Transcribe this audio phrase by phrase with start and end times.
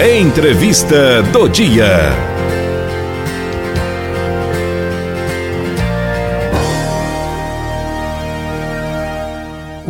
[0.00, 2.37] Entrevista do dia.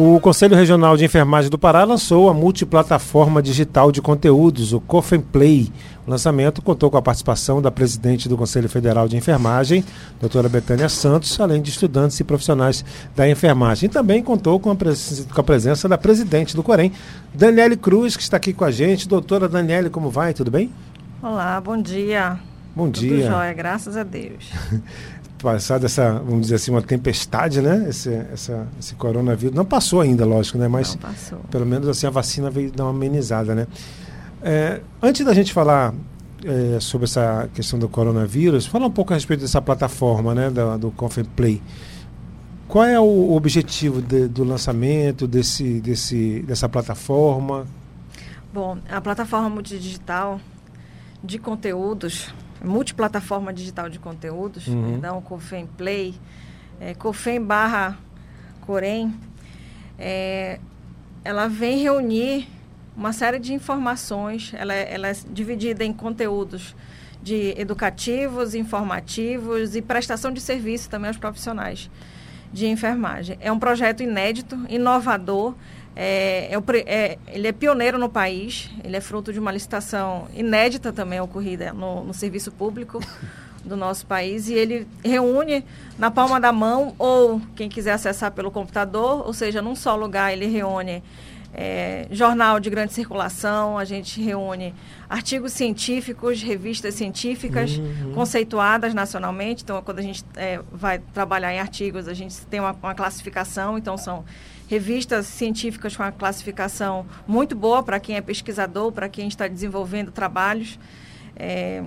[0.00, 5.20] O Conselho Regional de Enfermagem do Pará lançou a multiplataforma digital de conteúdos, o COFEN
[5.20, 5.72] Play.
[6.06, 9.84] O lançamento contou com a participação da presidente do Conselho Federal de Enfermagem,
[10.20, 12.84] doutora Betânia Santos, além de estudantes e profissionais
[13.16, 13.88] da enfermagem.
[13.88, 16.92] E também contou com a, pres com a presença da presidente do Corém,
[17.34, 19.08] Daniele Cruz, que está aqui com a gente.
[19.08, 20.32] Doutora Daniele, como vai?
[20.32, 20.70] Tudo bem?
[21.20, 22.38] Olá, bom dia.
[22.78, 23.26] Bom Tudo dia.
[23.26, 24.52] jóia, graças a Deus.
[25.38, 27.86] passado essa, vamos dizer assim, uma tempestade, né?
[27.88, 29.54] Esse, essa, esse coronavírus.
[29.54, 30.68] Não passou ainda, lógico, né?
[30.68, 30.98] Mas
[31.50, 33.66] pelo menos assim a vacina veio dar uma amenizada, né?
[34.42, 35.94] É, antes da gente falar
[36.44, 40.50] é, sobre essa questão do coronavírus, falar um pouco a respeito dessa plataforma, né?
[40.50, 40.92] Da, do
[41.34, 41.62] Play.
[42.68, 47.66] Qual é o objetivo de, do lançamento desse, desse, dessa plataforma?
[48.52, 50.38] Bom, a plataforma multidigital
[51.24, 52.32] de conteúdos,
[52.64, 54.90] multiplataforma digital de conteúdos, Uhum.
[54.92, 56.14] perdão, COFEM Play,
[56.80, 57.96] é, COFEM barra
[58.62, 59.14] Corém,
[59.98, 60.58] é,
[61.24, 62.48] ela vem reunir
[62.96, 66.74] uma série de informações, ela, é- ela é dividida em conteúdos
[67.22, 71.90] de educativos, informativos e prestação de serviço também aos profissionais
[72.52, 73.36] de enfermagem.
[73.40, 75.54] É um projeto inédito, inovador,
[76.00, 80.92] é, é é- ele é pioneiro no país, ele é fruto de uma licitação inédita
[80.92, 83.00] também ocorrida no, no serviço público
[83.64, 85.64] do nosso país e ele reúne
[85.98, 90.32] na palma da mão ou quem quiser acessar pelo computador, ou seja, num só lugar
[90.32, 91.02] ele reúne
[91.52, 94.72] é, jornal de grande circulação, a gente reúne
[95.10, 98.12] artigos científicos, revistas científicas Uhum.
[98.14, 99.64] conceituadas nacionalmente.
[99.64, 103.76] Então, quando a gente é, vai trabalhar em artigos, a gente tem uma, uma classificação.
[103.78, 104.24] Então, são
[104.68, 110.12] revistas científicas com uma classificação muito boa para quem é pesquisador, para quem está desenvolvendo
[110.12, 110.78] trabalhos
[111.34, 111.82] é,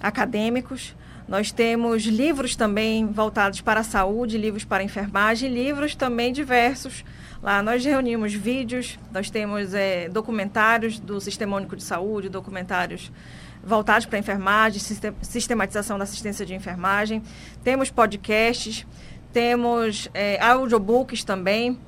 [0.00, 0.94] acadêmicos.
[1.28, 7.04] Nós temos livros também voltados para a saúde, livros para a enfermagem, livros também diversos.
[7.42, 13.10] Lá nós reunimos vídeos, nós temos é, documentários do Sistema Único de Saúde, documentários
[13.64, 17.22] voltados para a enfermagem, siste- sistematização da assistência de enfermagem.
[17.62, 18.84] Temos podcasts,
[19.32, 21.78] temos é, audiobooks também.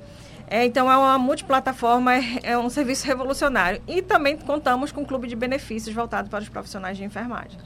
[0.47, 3.81] É, então, é uma multiplataforma, é, é um serviço revolucionário.
[3.87, 7.57] E também contamos com um clube de benefícios voltado para os profissionais de enfermagem.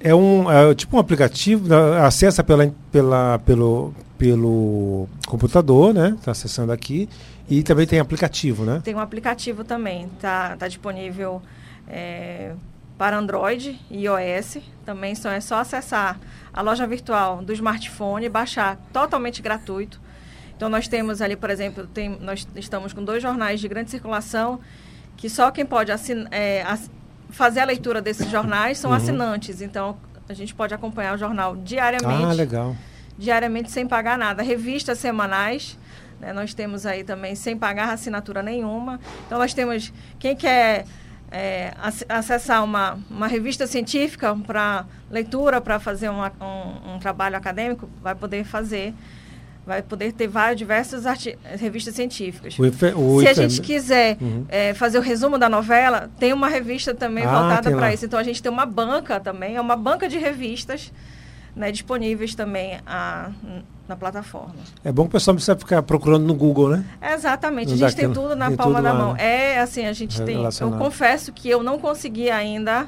[0.00, 6.14] É um é tipo um aplicativo, acessa pela, pela, pelo, pelo computador, né?
[6.16, 7.08] Está acessando aqui.
[7.50, 8.80] E também tem aplicativo, né?
[8.84, 11.42] Tem um aplicativo também, está tá disponível
[11.88, 12.52] é,
[12.98, 14.58] para Android e iOS.
[14.84, 16.18] Também só, é só acessar
[16.52, 20.00] a loja virtual do smartphone, baixar totalmente gratuito.
[20.56, 24.58] Então nós temos ali, por exemplo, tem, nós estamos com dois jornais de grande circulação
[25.16, 26.90] que só quem pode assin, é, ass-
[27.30, 28.96] fazer a leitura desses jornais são Uhum.
[28.96, 29.60] assinantes.
[29.62, 29.96] Então
[30.28, 32.76] a gente pode acompanhar o jornal diariamente Ah, legal.
[33.16, 34.42] diariamente sem pagar nada.
[34.42, 35.78] Revistas semanais,
[36.20, 38.98] né, nós temos aí também sem pagar assinatura nenhuma.
[39.26, 40.84] Então nós temos quem quer
[41.30, 47.36] é, ac- acessar uma, uma revista científica para leitura, para fazer uma- um, um trabalho
[47.36, 48.94] acadêmico, vai poder fazer.
[49.66, 51.04] Vai poder ter várias diversas
[51.60, 52.58] revistas científicas.
[52.58, 54.46] O enfer- o Se a gente quiser Uhum.
[54.48, 58.06] é, fazer o resumo da novela, tem uma revista também Ah, voltada para isso.
[58.06, 60.90] Então a gente tem uma banca também, é uma banca de revistas
[61.54, 63.30] né, disponíveis também a,
[63.88, 64.54] na plataforma.
[64.84, 66.84] É bom que o pessoal não precisa ficar procurando no Google, né?
[67.14, 69.14] Exatamente, a gente tem tudo na tem palma tudo da mão.
[69.14, 69.54] né?
[69.54, 70.36] É assim, a gente tem.
[70.60, 72.86] Eu confesso que eu não consegui ainda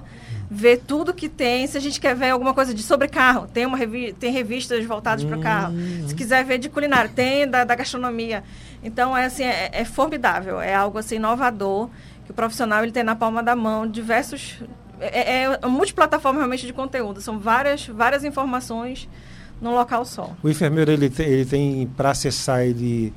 [0.50, 1.66] ver tudo que tem.
[1.66, 4.84] Se a gente quer ver alguma coisa de sobre carro, tem uma revi tem revistas
[4.84, 5.72] voltadas para carro.
[5.72, 6.04] Hum.
[6.06, 8.44] Se quiser ver de culinária, tem da, da gastronomia.
[8.82, 11.88] Então é assim, é, é formidável, é algo assim inovador
[12.26, 14.62] que o profissional ele tem na palma da mão diversos
[15.00, 17.22] é, é uma multiplataforma realmente de conteúdo.
[17.22, 19.08] São várias várias informações
[19.60, 20.34] num local só.
[20.42, 23.12] O enfermeiro ele tem, ele tem para acessar ele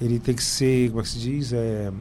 [0.00, 1.92] ele tem que ser, como é que se diz, é,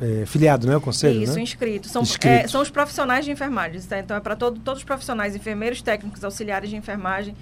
[0.00, 1.40] é, filiado, né, ao conselho, Isso, né?
[1.42, 1.88] inscrito.
[1.88, 2.26] São, Inscrito.
[2.26, 3.80] é, são os profissionais de enfermagem.
[3.80, 3.98] tá?
[3.98, 7.34] Então, é para todo, todos os profissionais, enfermeiros, técnicos, auxiliares de enfermagem,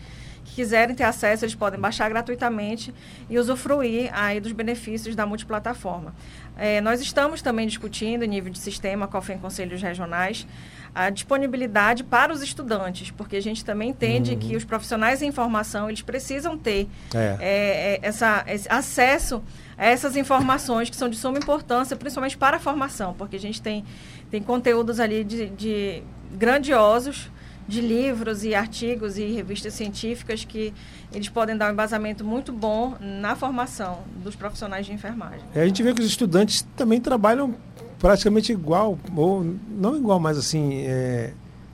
[0.44, 2.92] que quiserem ter acesso, eles podem baixar gratuitamente
[3.30, 6.14] e usufruir aí dos benefícios da multiplataforma.
[6.56, 10.46] É, nós estamos também discutindo, em nível de sistema, COFEM Conselhos Regionais,
[10.94, 14.38] a disponibilidade para os estudantes, porque a gente também entende Uhum.
[14.38, 17.18] que os profissionais em formação, eles precisam ter É.
[17.18, 19.42] é, é, essa, esse acesso
[19.78, 23.62] a essas informações que são de suma importância, principalmente para a formação, porque a gente
[23.62, 23.84] tem,
[24.30, 26.02] tem conteúdos ali de, de
[26.32, 27.30] grandiosos,
[27.66, 30.72] de livros e artigos e revistas científicas que
[31.12, 35.40] eles podem dar um embasamento muito bom na formação dos profissionais de enfermagem.
[35.54, 37.54] É, a gente vê que os estudantes também trabalham
[37.98, 41.32] praticamente igual, ou não igual, mas assim, é,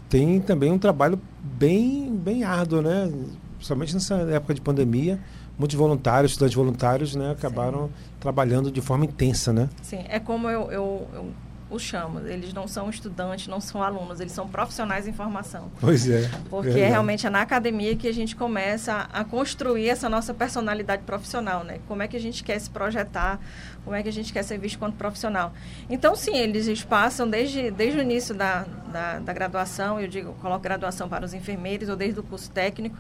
[0.08, 3.10] tem também um trabalho bem, bem árduo, né?
[3.56, 5.18] Principalmente nessa época de pandemia,
[5.58, 7.92] muitos voluntários, estudantes voluntários, né, acabaram Sim.
[8.20, 9.68] trabalhando de forma intensa, né?
[9.82, 11.26] Sim, é como eu, eu, eu
[11.70, 12.20] os chamo.
[12.26, 15.70] Eles não são estudantes, não são alunos, eles são profissionais em formação.
[15.80, 16.30] Pois é.
[16.48, 21.02] Porque é realmente é na academia que a gente começa a, construir essa nossa personalidade
[21.02, 21.78] profissional, né?
[21.86, 23.38] Como é que a gente quer se projetar,
[23.84, 25.52] como é que a gente quer ser visto quanto profissional.
[25.88, 30.62] Então, sim, eles passam desde, desde o início da, da, da graduação, eu digo, coloco
[30.62, 32.96] graduação para os enfermeiros, ou desde o curso técnico,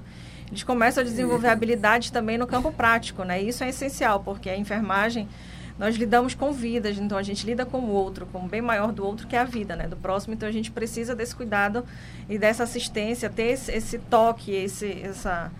[0.48, 3.40] eles começam a desenvolver habilidades também no campo prático, né?
[3.40, 5.28] Isso é essencial, porque a enfermagem
[5.78, 8.92] nós lidamos com vidas, então a gente lida com o outro, com o bem maior
[8.92, 10.34] do outro que é a vida, né, do próximo.
[10.34, 11.84] Então a gente precisa desse cuidado
[12.28, 15.52] e dessa assistência, ter esse, esse toque, esse, essa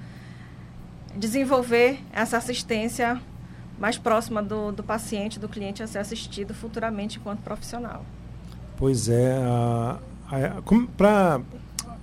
[1.17, 3.21] desenvolver essa assistência
[3.79, 8.05] mais próxima do, do paciente, do cliente a ser assistido futuramente enquanto profissional.
[8.77, 9.37] Pois é,
[10.97, 11.41] para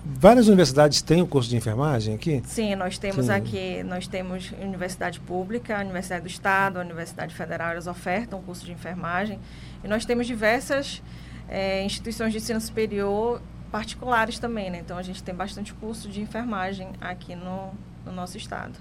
[0.06, 2.44] Várias universidades têm o curso de enfermagem aqui?
[2.46, 3.32] Sim, nós temos Sim.
[3.32, 8.44] aqui, nós temos universidade pública, a Universidade do Estado, a Universidade Federal, elas ofertam o
[8.44, 9.40] curso de enfermagem.
[9.84, 11.02] E nós temos diversas
[11.50, 13.42] é, instituições de ensino superior
[13.72, 14.80] particulares também, né?
[14.80, 17.72] Então a gente tem bastante curso de enfermagem aqui no,
[18.06, 18.74] no nosso estado,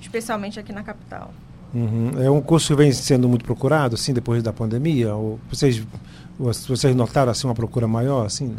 [0.00, 1.32] especialmente aqui na capital.
[1.74, 2.10] Uhum.
[2.22, 5.14] É um curso que vem sendo muito procurado, assim, depois da pandemia?
[5.14, 5.82] Ou vocês,
[6.38, 8.56] vocês notaram assim uma procura maior, assim?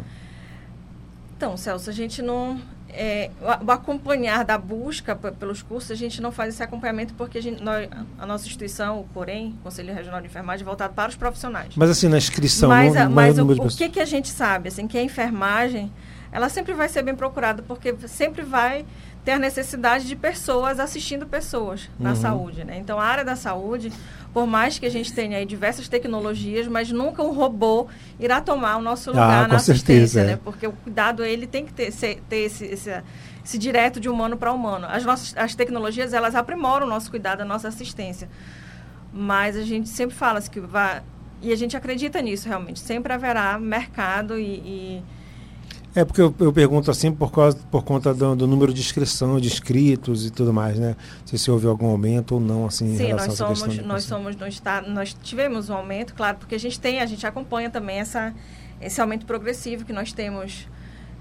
[1.36, 2.60] Então, Celso, a gente não.
[2.88, 3.30] É,
[3.62, 7.62] o acompanhar da busca pelos cursos, a gente não faz esse acompanhamento porque a, gente,
[7.62, 7.86] nós,
[8.18, 11.74] a nossa instituição, o COREM, Conselho Regional de Enfermagem, é voltado para os profissionais.
[11.76, 14.68] Mas assim, na inscrição, mas, no, mas o, o que, que a gente sabe?
[14.68, 15.92] Assim, que a enfermagem,
[16.32, 18.86] ela sempre vai ser bem procurada, porque sempre vai
[19.26, 22.16] ter a necessidade de pessoas assistindo pessoas na uhum.
[22.16, 22.62] saúde.
[22.62, 22.78] Né?
[22.78, 23.92] Então, a área da saúde,
[24.32, 27.88] por mais que a gente tenha diversas tecnologias, mas nunca um robô
[28.20, 30.38] irá tomar o nosso lugar ah, na assistência, certeza, né?
[30.44, 33.02] Porque o cuidado ele tem que ter, ser, ter esse, esse,
[33.44, 34.86] esse, direto de humano para humano.
[34.88, 38.28] As nossas as tecnologias elas aprimoram o nosso cuidado, a nossa assistência,
[39.12, 41.02] mas a gente sempre fala assim, que vai
[41.42, 42.78] e a gente acredita nisso realmente.
[42.78, 45.02] Sempre haverá mercado e, e
[45.96, 49.40] é porque eu, eu, pergunto assim por, causa, por conta do, do, número de inscrição,
[49.40, 50.94] de inscritos e tudo mais, né?
[51.24, 54.90] Se se houve algum aumento ou não, assim, Sim, nós somos, nós somos no estado,
[54.90, 58.34] nós tivemos um aumento, claro, porque a gente tem, a gente acompanha também essa,
[58.78, 60.68] esse aumento progressivo que nós temos,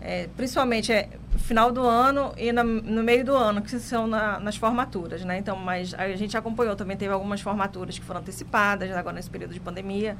[0.01, 1.07] é, principalmente é,
[1.38, 5.38] final do ano e na, no meio do ano, que são na, nas formaturas, né?
[5.38, 9.54] Então, mas a gente acompanhou, também teve algumas formaturas que foram antecipadas agora nesse período
[9.54, 10.18] de pandemia,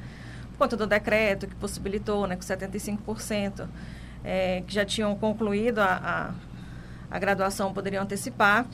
[0.52, 3.68] por conta do decreto que possibilitou, né, com 75%
[4.26, 6.34] é, que já tinham concluído a,
[7.10, 8.66] a, a, graduação poderiam antecipar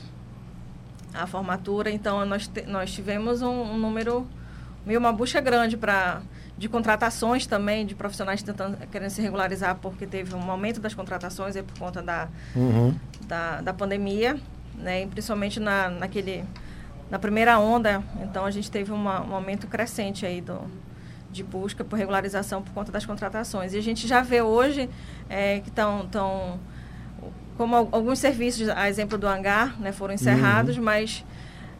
[1.13, 1.91] a formatura.
[1.91, 4.27] Então, nós, te, nós tivemos um, um número,
[4.83, 6.21] meio uma busca grande para
[6.57, 11.55] de contratações também, de profissionais tentando, querendo se regularizar, porque teve um aumento das contratações
[11.55, 12.95] aí por conta da, uhum.
[13.27, 14.39] da, da, pandemia,
[14.75, 15.03] né?
[15.03, 16.43] E principalmente na, naquele,
[17.09, 20.61] na primeira onda, então a gente teve uma, um aumento crescente aí do,
[21.33, 23.73] de busca por regularização por conta das contratações.
[23.73, 24.89] E a gente já vê hoje
[25.29, 26.59] é, que estão tão,
[27.57, 30.83] como alguns serviços, a exemplo do hangar, né, foram encerrados, uhum.
[30.83, 31.25] mas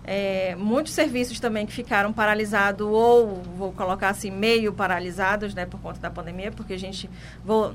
[0.04, 5.80] é, muitos serviços também que ficaram paralisados ou vou colocar assim meio paralisados, né, por
[5.80, 7.10] conta da pandemia, porque a gente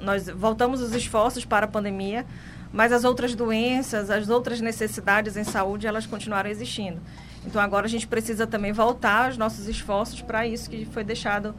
[0.02, 2.26] nós voltamos os esforços para a pandemia,
[2.72, 7.00] mas as outras doenças, as outras necessidades em saúde, elas continuaram existindo.
[7.48, 11.54] Então agora a gente precisa também voltar os nossos esforços para isso que foi deixado,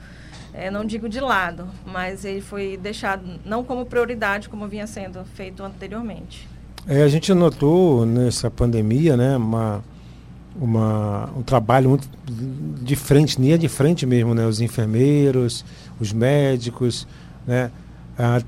[0.53, 5.25] é, não digo de lado, mas ele foi deixado não como prioridade como vinha sendo
[5.33, 6.47] feito anteriormente.
[6.87, 9.83] É, a gente notou nessa pandemia, né, uma,
[10.55, 12.07] uma, um trabalho muito
[12.83, 15.65] de frente, linha de frente mesmo, né, os enfermeiros,
[15.99, 17.07] os médicos,
[17.47, 17.71] né,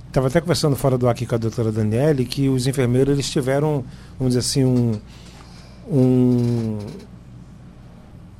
[0.05, 3.29] Estava ah, até conversando fora do aqui com a doutora Daniele que os enfermeiros eles
[3.29, 3.85] tiveram,
[4.19, 4.99] vamos dizer assim, um,
[5.89, 6.77] um,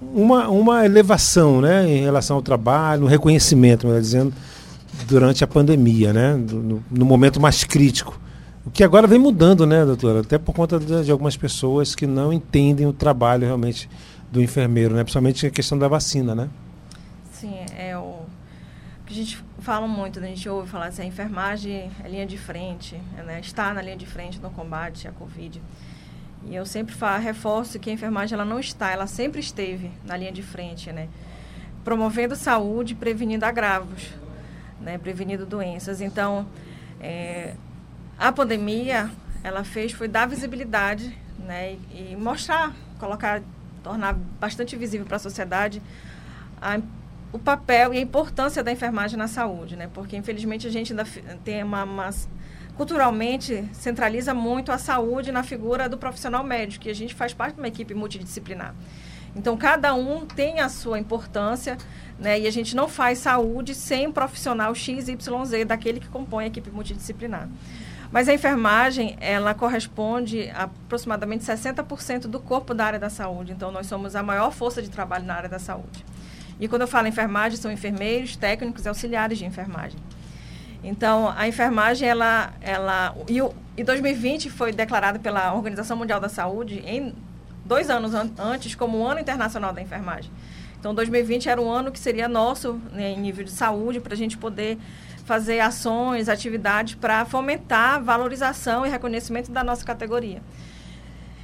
[0.01, 4.34] uma, uma elevação né, em relação ao trabalho, um reconhecimento, melhor dizendo,
[5.08, 8.20] durante a pandemia, né, no, no, momento mais crítico.
[8.65, 10.22] O que agora vem mudando, né, doutora?
[10.22, 13.89] Até por conta de, de, algumas pessoas que não entendem o trabalho realmente
[14.31, 15.03] do enfermeiro, né?
[15.03, 16.50] principalmente a questão da vacina, né?
[17.34, 18.22] Sim, é o
[19.12, 20.27] a gente fala muito, né?
[20.27, 23.41] a gente ouve falar assim, a enfermagem é linha de frente, né?
[23.41, 25.62] está na linha de frente no combate à Covid.
[26.45, 30.17] E eu sempre falo, reforço que a enfermagem ela não está, ela sempre esteve na
[30.17, 31.07] linha de frente, né?
[31.83, 34.10] Promovendo saúde, prevenindo agravos,
[34.79, 34.98] né?
[34.98, 36.01] Prevenindo doenças.
[36.01, 36.48] Então,
[37.00, 37.55] é,
[38.17, 39.10] a pandemia,
[39.43, 41.74] ela fez foi dar visibilidade, né?
[41.91, 43.41] E, e mostrar, colocar,
[43.83, 45.81] tornar bastante visível para a sociedade
[46.62, 46.79] a
[47.31, 49.89] o papel e a importância da enfermagem na saúde, né?
[49.93, 51.05] Porque infelizmente a gente ainda
[51.43, 52.10] tem uma, uma
[52.75, 57.55] culturalmente centraliza muito a saúde na figura do profissional médico, que a gente faz parte
[57.55, 58.73] de uma equipe multidisciplinar.
[59.35, 61.77] Então, cada um tem a sua importância,
[62.19, 62.39] né?
[62.39, 66.69] E a gente não faz saúde sem um profissional XYZ daquele que compõe a equipe
[66.69, 67.47] multidisciplinar.
[68.11, 73.53] Mas a enfermagem, ela corresponde a aproximadamente 60% do corpo da área da saúde.
[73.53, 76.05] Então, nós somos a maior força de trabalho na área da saúde.
[76.59, 79.97] E quando eu falo enfermagem, são enfermeiros, técnicos e auxiliares de enfermagem.
[80.83, 82.53] Então, a enfermagem, ela...
[82.61, 87.13] ela e, o, e 2020 foi declarado pela Organização Mundial da Saúde, em
[87.65, 90.31] dois anos an antes, como o Ano Internacional da Enfermagem.
[90.79, 94.17] Então, 2020 era um ano que seria nosso, né, em nível de saúde, para a
[94.17, 94.79] gente poder
[95.25, 100.41] fazer ações, atividades para fomentar valorização e reconhecimento da nossa categoria.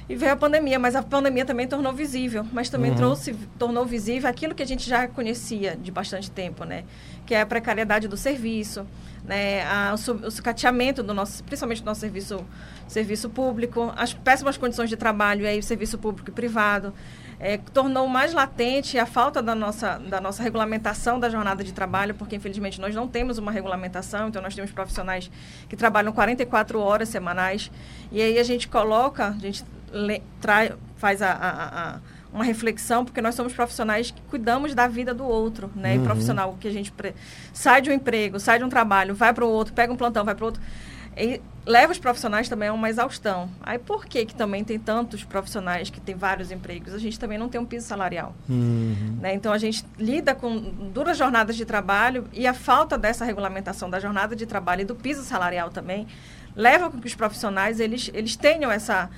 [0.08, 2.96] E veio a pandemia, mas a pandemia também tornou visível, mas também uhum.
[2.96, 6.84] trouxe, tornou visível aquilo que a gente já conhecia de bastante tempo, né?
[7.26, 8.86] Que é a precariedade do serviço,
[9.22, 9.62] né?
[9.64, 12.42] A, o, o sucateamento do nosso, principalmente do nosso serviço,
[12.86, 16.94] serviço público, as péssimas condições de trabalho aí, serviço público e privado,
[17.38, 22.14] é, tornou mais latente a falta da nossa, da nossa regulamentação da jornada de trabalho,
[22.14, 25.30] porque infelizmente nós não temos uma regulamentação, então nós temos profissionais
[25.68, 27.70] que trabalham 44 horas semanais,
[28.10, 29.62] e aí a gente coloca, a gente
[30.40, 31.98] trai, faz a, a, a,
[32.32, 35.94] uma reflexão, porque nós somos profissionais que cuidamos da vida do outro, né?
[35.94, 36.02] Uhum.
[36.02, 37.14] E profissional que a gente pre...
[37.52, 40.24] sai de um emprego, sai de um trabalho, vai para o outro, pega um plantão,
[40.24, 40.62] vai para o outro.
[41.16, 43.50] E leva os profissionais também a uma exaustão.
[43.60, 46.94] Aí por que que também tem tantos profissionais que têm vários empregos?
[46.94, 48.34] A gente também não tem um piso salarial.
[48.48, 49.18] Uhum.
[49.20, 49.34] Né?
[49.34, 50.58] Então a gente lida com
[50.92, 54.94] duras jornadas de trabalho e a falta dessa regulamentação da jornada de trabalho e do
[54.94, 56.06] piso salarial também
[56.54, 59.10] leva com que os profissionais eles, eles tenham essa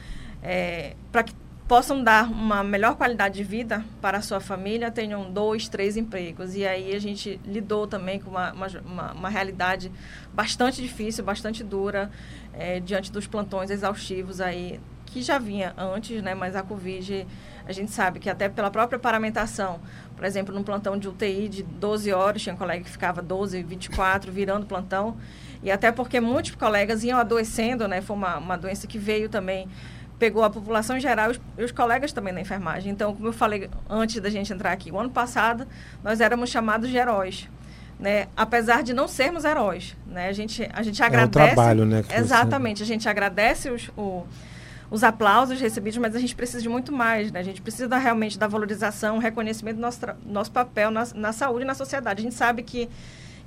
[0.42, 1.34] é, para que
[1.70, 6.56] possam dar uma melhor qualidade de vida para a sua família, tenham dois, três empregos.
[6.56, 9.92] E aí a gente lidou também com uma, uma, uma realidade
[10.34, 12.10] bastante difícil, bastante dura,
[12.52, 16.34] é, diante dos plantões exaustivos aí, que já vinha antes, né?
[16.34, 17.24] Mas a Covid,
[17.64, 19.80] a gente sabe que até pela própria paramentação,
[20.16, 23.62] por exemplo, num plantão de UTI de 12 horas, tinha um colega que ficava 12,
[23.62, 25.16] 24, virando plantão.
[25.62, 28.00] E até porque muitos colegas iam adoecendo, né?
[28.00, 29.68] Foi uma, uma doença que veio também
[30.20, 32.92] pegou a população em geral e os, os, colegas também da enfermagem.
[32.92, 35.66] Então, como eu falei antes da gente entrar aqui, o ano passado
[36.04, 37.48] nós éramos chamados de heróis.
[37.98, 38.28] Né?
[38.36, 40.28] Apesar de não sermos heróis, né?
[40.28, 41.38] A gente a gente agradece.
[41.38, 42.02] É um trabalho, né?
[42.16, 42.84] Exatamente, você...
[42.84, 44.26] a gente agradece os, o,
[44.90, 47.40] os aplausos recebidos, mas a gente precisa de muito mais, né?
[47.40, 51.64] A gente precisa da, realmente da valorização, reconhecimento do nosso, nosso papel na, na saúde
[51.64, 52.20] e na sociedade.
[52.20, 52.88] A gente sabe que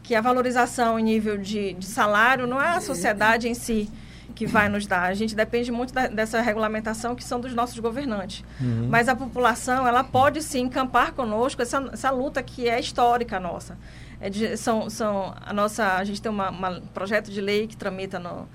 [0.04, 3.90] que a valorização em nível de, de salário não é a sociedade em si
[4.34, 5.04] que vai nos dar.
[5.04, 8.44] A gente depende muito da, dessa regulamentação que são dos nossos governantes.
[8.60, 8.88] Uhum.
[8.90, 13.78] Mas a população, ela pode sim encampar conosco essa, essa luta que é histórica nossa.
[14.20, 18.20] É de, são, são a nossa, a gente tem um projeto de lei que tramita
[18.20, 18.48] no,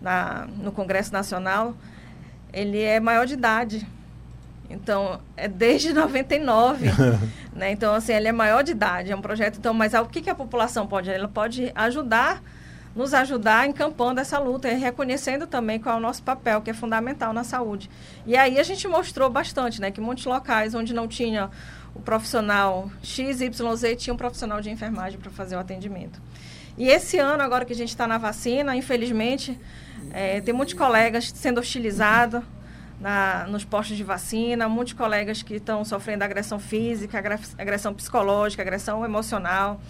[0.00, 1.74] na, no Congresso Nacional.
[2.52, 3.86] Ele é maior de idade.
[4.70, 6.86] Então, é desde 99.
[7.54, 7.72] né?
[7.72, 9.10] Então, assim, ele é maior de idade.
[9.10, 9.58] É um projeto.
[9.58, 11.10] Então, mas o que, que a população pode?
[11.10, 12.42] Ela pode ajudar
[12.98, 16.74] nos ajudar encampando essa luta e reconhecendo também qual é o nosso papel, que é
[16.74, 17.88] fundamental na saúde.
[18.26, 21.48] E aí a gente mostrou bastante, né, que muitos locais onde não tinha
[21.94, 26.20] o profissional XYZ tinha um profissional de enfermagem para fazer o atendimento.
[26.76, 29.56] E esse ano, agora que a gente está na vacina, infelizmente,
[30.10, 32.42] é, tem muitos colegas sendo hostilizados
[33.00, 37.22] na, nos postos de vacina, muitos colegas que estão sofrendo agressão física,
[37.56, 39.80] agressão psicológica, agressão emocional.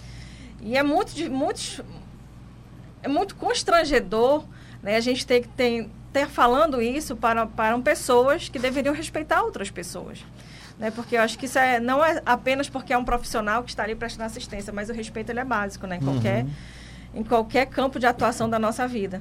[0.60, 1.80] E é muito, muitos,
[3.02, 4.44] é muito constrangedor
[4.82, 9.42] né, a gente ter que ter, ter falando isso para, para pessoas que deveriam respeitar
[9.42, 10.24] outras pessoas.
[10.78, 13.70] Né, porque eu acho que isso é, não é apenas porque é um profissional que
[13.70, 16.12] está ali prestando assistência, mas o respeito ele é básico né, em, uhum.
[16.12, 16.46] qualquer,
[17.14, 19.20] em qualquer campo de atuação da nossa vida.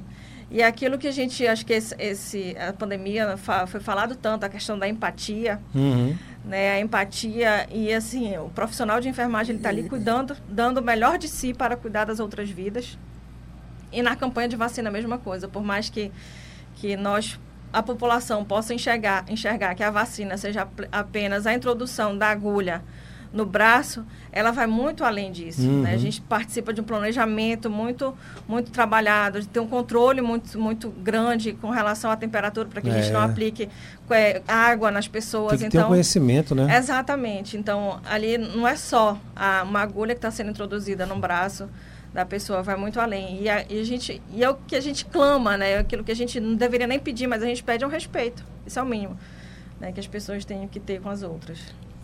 [0.50, 4.48] E aquilo que a gente, acho que esse, esse a pandemia foi falado tanto, a
[4.48, 6.16] questão da empatia, uhum.
[6.42, 6.72] né?
[6.72, 11.18] A empatia e, assim, o profissional de enfermagem, ele está ali cuidando, dando o melhor
[11.18, 12.96] de si para cuidar das outras vidas.
[13.92, 16.12] E na campanha de vacina a mesma coisa, por mais que,
[16.76, 17.38] que nós,
[17.72, 22.82] a população, possa enxergar, enxergar que a vacina seja apenas a introdução da agulha
[23.32, 25.62] no braço, ela vai muito além disso.
[25.62, 25.82] Uhum.
[25.82, 25.94] Né?
[25.94, 28.16] A gente participa de um planejamento muito,
[28.46, 32.88] muito trabalhado, de ter um controle muito, muito grande com relação à temperatura, para que
[32.88, 32.92] é.
[32.92, 33.24] a gente não é.
[33.24, 33.68] aplique
[34.10, 35.50] é, água nas pessoas.
[35.50, 36.76] Tem que então, ter um conhecimento, né?
[36.76, 37.56] Exatamente.
[37.56, 41.68] Então, ali não é só a, uma agulha que está sendo introduzida no braço,
[42.12, 43.42] da pessoa vai muito além.
[43.42, 45.72] E a, e a, gente e é o que a gente clama, né?
[45.72, 47.90] É aquilo que a gente não deveria nem pedir, mas a gente pede é um
[47.90, 48.44] respeito.
[48.66, 49.16] Isso é o mínimo,
[49.80, 49.92] né?
[49.92, 51.58] Que as pessoas têm que ter com as outras.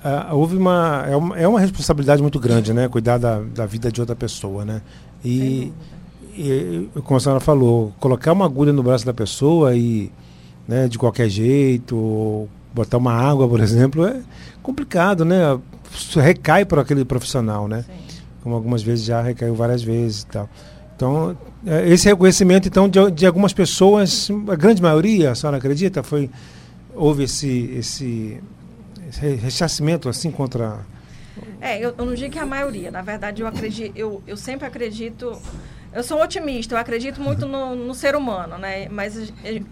[0.04, 2.88] uh, houve uma é, uma é uma responsabilidade muito grande, né?
[2.88, 4.82] Cuidar da, da vida de outra pessoa, né?
[5.24, 5.72] E,
[6.36, 10.12] e, como a senhora falou, colocar uma agulha no braço da pessoa e
[10.68, 14.20] né, de qualquer jeito, botar uma água, por exemplo, é
[14.62, 15.58] complicado, né?
[16.14, 17.84] Recai para aquele profissional, né?
[17.86, 18.13] Sim.
[18.44, 20.48] Como algumas vezes já recaiu várias vezes e tal.
[20.94, 21.36] Então,
[21.66, 26.30] é, esse reconhecimento então de, de algumas pessoas, a grande maioria, a senhora acredita, foi
[26.94, 28.40] houve esse esse,
[29.44, 30.84] esse assim contra
[31.60, 32.90] é, eu, eu, não digo que é a maioria.
[32.90, 35.40] Na verdade, eu acredito, eu, eu sempre acredito.
[35.92, 38.88] Eu sou otimista, eu acredito muito no, no ser humano, né?
[38.88, 39.64] Mas eu,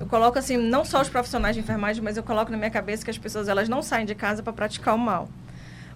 [0.00, 3.04] eu, coloco assim, não só os profissionais de enfermagem, mas eu coloco na minha cabeça
[3.04, 5.28] que as pessoas elas não saem de casa para praticar o mal.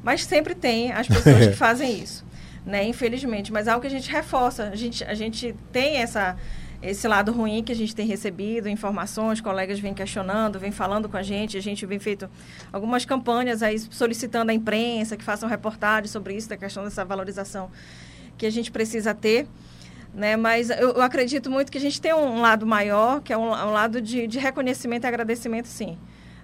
[0.02, 2.25] Mas sempre tem as pessoas que fazem isso,
[2.64, 2.85] né?
[2.85, 3.52] Infelizmente.
[3.52, 4.64] Mas é algo que a gente reforça.
[4.64, 6.37] A gente, a gente tem essa
[6.83, 11.16] esse lado ruim que a gente tem recebido, informações, colegas vêm questionando, vêm falando com
[11.16, 12.28] a gente, a gente vem feito
[12.73, 17.71] algumas campanhas aí solicitando à imprensa que façam reportagens sobre isso, da questão dessa valorização
[18.38, 19.47] que a gente precisa ter.
[20.14, 20.37] Né?
[20.37, 23.50] Mas eu, eu acredito muito que a gente tem um lado maior, que é um,
[23.50, 25.99] um lado de, de, reconhecimento e agradecimento, sim.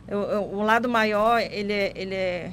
[0.07, 2.53] Eu, eu, o lado maior, ele é, ele é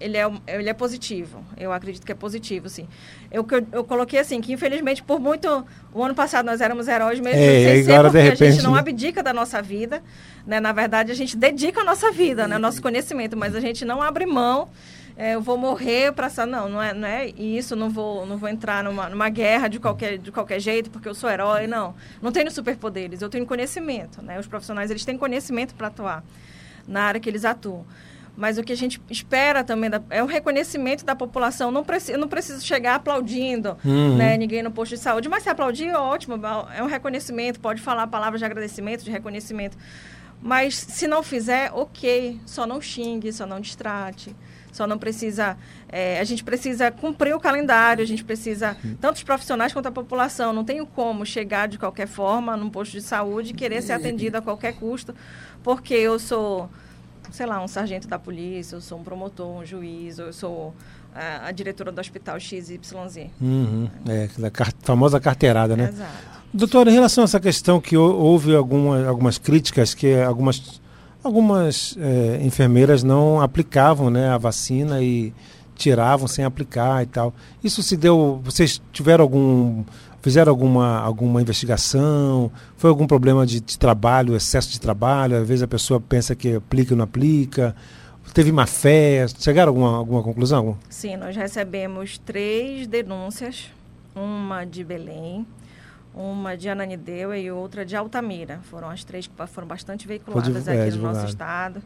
[0.00, 1.44] ele é, ele é positivo.
[1.56, 2.88] Eu acredito que é positivo, sim.
[3.30, 5.64] Eu, eu, eu coloquei assim, que infelizmente, por muito...
[5.92, 9.22] O ano passado nós éramos heróis mesmo, é, agora, porque repente, a gente não abdica
[9.22, 10.02] da nossa vida.
[10.46, 10.58] Né?
[10.58, 12.56] Na verdade, a gente dedica a nossa vida, né?
[12.56, 14.68] nosso conhecimento, mas a gente não abre mão.
[15.16, 18.38] É, eu vou morrer para essa não não é não é isso não vou não
[18.38, 21.94] vou entrar numa, numa guerra de qualquer de qualquer jeito porque eu sou herói não
[22.22, 26.24] não tenho superpoderes eu tenho conhecimento né os profissionais eles têm conhecimento para atuar
[26.88, 27.84] na área que eles atuam
[28.40, 31.70] mas o que a gente espera também da, é o reconhecimento da população.
[31.70, 34.16] Não preciso, não preciso chegar aplaudindo uhum.
[34.16, 36.40] né, ninguém no posto de saúde, mas se aplaudir, ótimo,
[36.74, 39.76] é um reconhecimento, pode falar palavras de agradecimento, de reconhecimento.
[40.40, 44.34] Mas se não fizer, ok, só não xingue, só não distrate,
[44.72, 45.58] só não precisa.
[45.86, 49.92] É, a gente precisa cumprir o calendário, a gente precisa, tanto os profissionais quanto a
[49.92, 53.92] população, não tenho como chegar de qualquer forma num posto de saúde e querer ser
[53.92, 55.14] atendido a qualquer custo,
[55.62, 56.70] porque eu sou
[57.30, 60.74] sei lá, um sargento da polícia, eu sou um promotor, um juiz, eu sou
[61.14, 62.78] a, a diretora do hospital XYZ.
[63.40, 65.88] Uhum, é, a car famosa carteirada, né?
[65.92, 66.40] Exato.
[66.52, 70.80] Doutor, em relação a essa questão que houve alguma, algumas críticas que algumas,
[71.22, 75.32] algumas é, enfermeiras não aplicavam né, a vacina e
[75.76, 77.32] tiravam sem aplicar e tal.
[77.62, 78.40] Isso se deu.
[78.44, 79.84] Vocês tiveram algum
[80.22, 82.50] Fizeram alguma, alguma investigação?
[82.76, 85.36] Foi algum problema de, de trabalho, excesso de trabalho?
[85.36, 87.74] Às vezes a pessoa pensa que aplica ou não aplica.
[88.34, 89.26] Teve má fé?
[89.38, 90.78] Chegaram a alguma, alguma conclusão?
[90.88, 93.70] Sim, nós recebemos três denúncias.
[94.14, 95.46] Uma de Belém,
[96.14, 98.60] uma de Ananindeua e outra de Altamira.
[98.64, 101.80] Foram as três que foram bastante veiculadas é, aqui no nosso estado.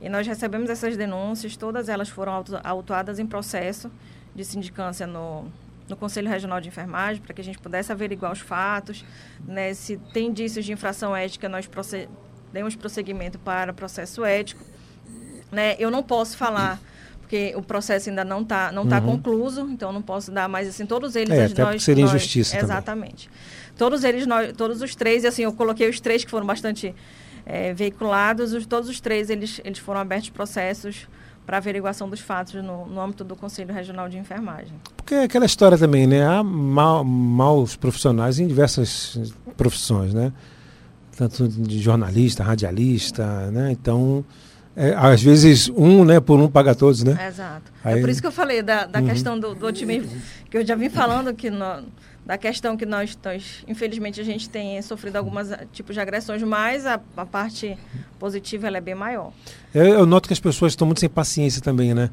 [0.00, 3.90] E nós recebemos essas denúncias, todas elas foram autuadas em processo
[4.34, 5.44] de sindicância no,
[5.90, 9.04] no Conselho Regional de Enfermagem para que a gente pudesse averiguar os fatos.
[9.46, 9.74] Né?
[9.74, 11.68] Se tem indícios de infração ética, nós
[12.52, 14.64] demos prosseguimento para o processo ético.
[15.52, 15.76] Né?
[15.78, 16.80] Eu não posso falar
[17.20, 19.06] porque o processo ainda não está não tá uhum.
[19.06, 22.58] concluso, então não posso dar mais assim todos eles é, até nós, seria nós, injustiça
[22.58, 23.28] exatamente.
[23.28, 23.76] Também.
[23.78, 26.92] Todos eles nós, todos os três, e assim eu coloquei os três que foram bastante
[27.46, 31.06] é, veiculados, os, todos os três eles eles foram abertos processos
[31.50, 34.72] para averiguação dos fatos no, no âmbito do Conselho Regional de Enfermagem.
[34.96, 36.24] Porque é aquela história também, né?
[36.24, 40.32] Há mal, maus profissionais em diversas profissões, né?
[41.16, 43.72] Tanto de jornalista, radialista, né?
[43.72, 44.24] Então,
[44.76, 47.18] é, às vezes um, né, por um paga todos, né?
[47.26, 47.72] Exato.
[47.84, 47.98] É Aí...
[47.98, 49.06] É por isso que eu falei da, da uhum.
[49.08, 51.82] questão do, do otimismo, que eu já vim falando que no,
[52.30, 56.40] da questão que nós, nós, infelizmente, a gente tem sofrido algumas ah, tipos de agressões,
[56.44, 57.76] mas a, a parte
[58.20, 59.32] positiva ela é bem maior.
[59.74, 62.08] Eu, eu, noto que as pessoas estão muito sem paciência também, né?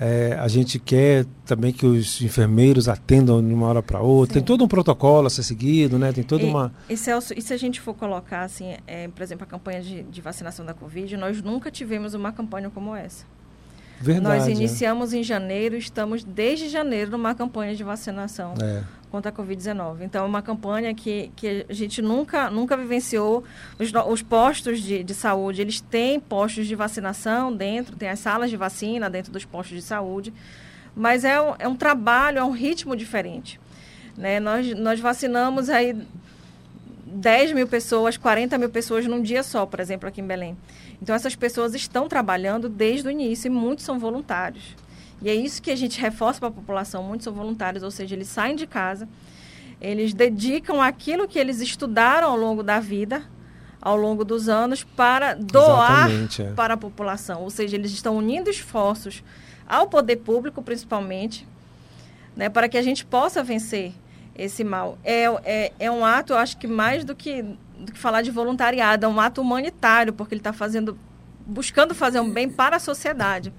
[0.00, 4.32] É, a gente quer também que os enfermeiros atendam de uma hora para outra.
[4.32, 4.40] Sim.
[4.40, 6.10] Tem todo um protocolo a ser seguido, né?
[6.10, 6.72] Tem toda e, uma.
[6.88, 10.04] E, Celso, e se a gente for colocar, assim, é, por exemplo, a campanha de,
[10.04, 13.26] de vacinação da Covid, nós nunca tivemos uma campanha como essa.
[14.00, 14.50] Verdade, Nós é.
[14.52, 15.18] iniciamos é.
[15.18, 18.82] em janeiro, estamos desde janeiro numa campanha de vacinação é.
[19.10, 19.98] contra a Covid-19.
[20.00, 23.44] Então, é uma campanha que, que a gente nunca, nunca vivenciou.
[23.78, 28.48] Os, os postos de, de saúde, eles têm postos de vacinação dentro, tem as salas
[28.48, 30.32] de vacina dentro dos postos de saúde,
[30.96, 33.60] mas é um, é um trabalho, é um ritmo diferente.
[34.16, 34.40] Né?
[34.40, 35.94] Nós, nós vacinamos aí
[37.10, 40.56] 10 mil pessoas, 40 mil pessoas num dia só, por exemplo, aqui em Belém.
[41.02, 44.76] Então, essas pessoas estão trabalhando desde o início e muitos são voluntários.
[45.22, 48.14] E é isso que a gente reforça para a população: muitos são voluntários, ou seja,
[48.14, 49.08] eles saem de casa,
[49.80, 53.22] eles dedicam aquilo que eles estudaram ao longo da vida
[53.80, 56.52] ao longo dos anos para doar é.
[56.52, 57.42] para a população.
[57.42, 59.24] Ou seja, eles estão unindo esforços
[59.66, 61.46] ao poder público, principalmente,
[62.36, 63.92] né, para que a gente possa vencer
[64.34, 64.98] esse mal.
[65.04, 67.42] É, é, é um ato, eu acho que mais do que,
[67.78, 70.98] do que falar de voluntariado, é um ato humanitário, porque ele está fazendo,
[71.46, 73.52] buscando fazer um bem para a sociedade,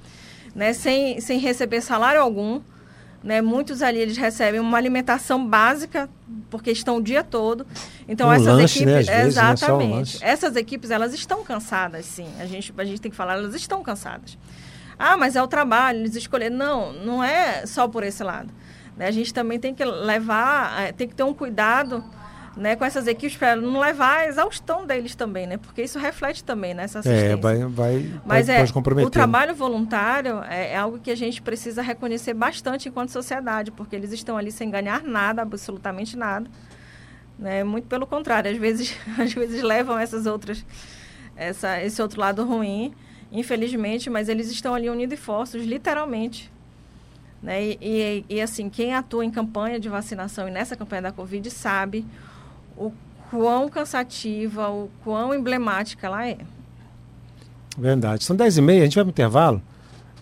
[0.55, 2.61] né, sem, sem receber salário algum.
[3.23, 6.09] Né, muitos ali eles recebem uma alimentação básica
[6.49, 7.67] porque estão o dia todo.
[8.07, 10.23] Então Um essas lanche, né, equipes, às vezes, não é só um exatamente.
[10.23, 12.27] essas equipes elas estão cansadas, sim.
[12.39, 14.39] A gente a gente tem que falar, elas estão cansadas.
[14.97, 16.55] Ah, mas é o trabalho, eles escolheram.
[16.55, 18.51] Não, não é só por esse lado.
[19.01, 19.07] Né?
[19.07, 22.03] A gente também tem que levar, eh, tem que ter um cuidado
[22.55, 25.57] né, com essas equipes para não levar a exaustão deles também, né?
[25.57, 27.31] Porque isso reflete também nessa assistência.
[27.31, 29.07] É, vai, vai Mas pode, é, pode comprometer.
[29.07, 33.95] o trabalho voluntário é, é algo que a gente precisa reconhecer bastante enquanto sociedade, porque
[33.95, 36.47] eles estão ali sem ganhar nada, absolutamente nada.
[37.39, 37.63] Né?
[37.63, 40.63] Muito pelo contrário, às vezes, às vezes levam essas outras,
[41.35, 42.93] essa, esse outro lado ruim,
[43.31, 46.50] infelizmente, mas eles estão ali unindo esforços, literalmente.
[47.41, 47.63] Né?
[47.63, 51.49] E, e, e, assim, quem atua em campanha de vacinação e nessa campanha da Covid
[51.49, 52.05] sabe
[52.77, 52.91] o
[53.29, 56.37] quão cansativa, o quão emblemática ela é.
[57.77, 58.23] Verdade.
[58.23, 59.61] São 10 e meia, a gente vai para o intervalo.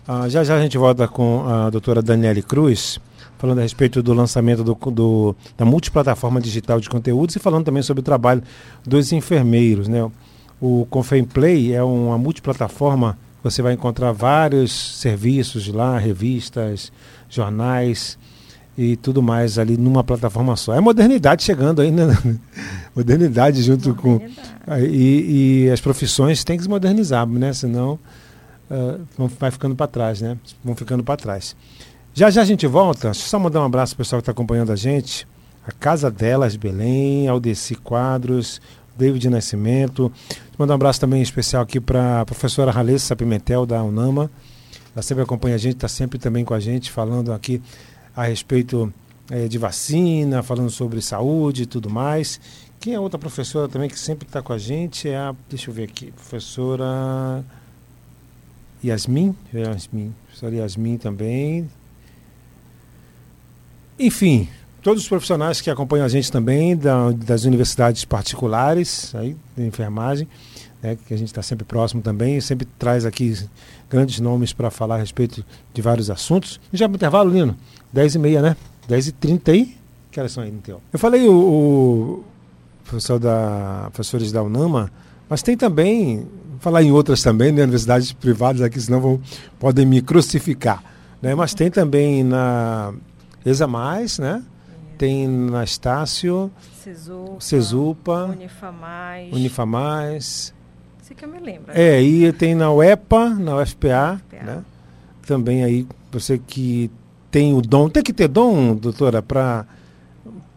[0.06, 2.98] Ah, já já a gente volta com a doutora Daniele Cruz,
[3.38, 7.82] falando a respeito do lançamento do, do- da multiplataforma digital de conteúdos e falando também
[7.82, 8.42] sobre o trabalho
[8.84, 9.88] dos enfermeiros.
[9.88, 10.08] Né?
[10.60, 16.92] O Confemplay é uma multiplataforma, você vai encontrar vários serviços lá, revistas,
[17.28, 18.18] jornais
[18.76, 20.74] e tudo mais ali numa plataforma só.
[20.74, 22.06] É modernidade chegando aí, né?
[22.94, 24.18] modernidade junto com...
[24.18, 24.54] Verdade.
[24.66, 27.52] Ah, E, e as profissões têm que se modernizar, né?
[27.52, 27.98] Senão
[29.16, 30.36] vão, vai ficando para trás, né?
[30.64, 31.56] Vão ficando para trás.
[32.14, 33.08] Já já a gente volta.
[33.08, 35.26] Deixa eu só mandar um abraço pro pessoal que está acompanhando a gente.
[35.66, 38.60] A Casa Delas, Belém, Aldeci Quadros,
[39.00, 40.12] David Nascimento.
[40.58, 44.30] Mandar um abraço também especial aqui para a professora Ralessa Pimentel, da UNAMA.
[44.94, 47.62] Ela sempre acompanha a gente, está sempre também com a gente, falando aqui
[48.14, 48.92] a respeito
[49.30, 52.38] eh, de vacina, falando sobre saúde e tudo mais.
[52.78, 55.74] Quem é outra professora também que sempre está com a gente é a, deixa eu
[55.74, 57.42] ver aqui, professora
[58.84, 61.70] Yasmin, Yasmin, professora Yasmin também.
[63.98, 64.48] Enfim,
[64.82, 70.26] todos os profissionais que acompanham a gente também da- das universidades particulares, aí, de enfermagem,
[70.82, 73.36] né, que a gente está sempre próximo também, sempre traz aqui
[73.90, 76.60] grandes nomes para falar a respeito de vários assuntos.
[76.72, 77.56] E já para intervalo, Lino,
[77.92, 78.56] 10 e meia, né?
[78.88, 79.76] 10 e 30 aí?
[80.10, 80.80] Que horas são aí teu?
[80.92, 82.24] Eu falei o, o
[82.84, 84.90] professor da, professores da UNAMA,
[85.28, 86.26] mas tem também,
[86.60, 89.20] falar em outras também, né, universidades privadas aqui, senão vão,
[89.58, 90.82] podem me crucificar.
[91.22, 91.34] Né?
[91.34, 92.92] Mas tem também na
[93.44, 93.66] ESA
[94.18, 94.42] né?
[95.00, 96.50] Tem na Estácio,
[96.84, 99.32] Cesupa, Cesupa, Unifamais.
[99.32, 100.54] Unifamais.
[101.02, 101.72] Isso que eu me lembro.
[101.72, 104.44] É, e tem na UEPA, na UFPA, UFPA.
[104.44, 104.62] né?
[105.26, 106.90] Também aí, você que
[107.30, 109.64] tem o dom, tem que ter dom, doutora, para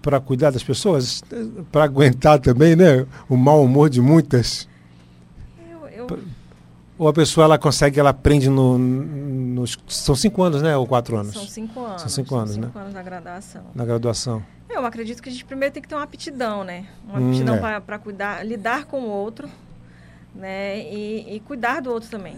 [0.01, 1.23] para cuidar das pessoas,
[1.71, 4.67] para aguentar também, né, o mau humor de muitas.
[6.97, 11.17] Ou a pessoa ela consegue, ela aprende no, nos são cinco anos, né, ou quatro
[11.17, 12.01] anos São cinco anos.
[12.01, 12.67] São cinco anos, né?
[12.67, 13.63] cinco anos da graduação.
[13.73, 14.43] na graduação.
[14.69, 16.85] Eu acredito que a gente primeiro tem que ter uma aptidão, né?
[17.07, 17.79] Uma Hum, aptidão é.
[17.79, 19.47] para cuidar, lidar com o outro,
[20.33, 20.79] né?
[20.79, 22.37] E, e cuidar do outro também.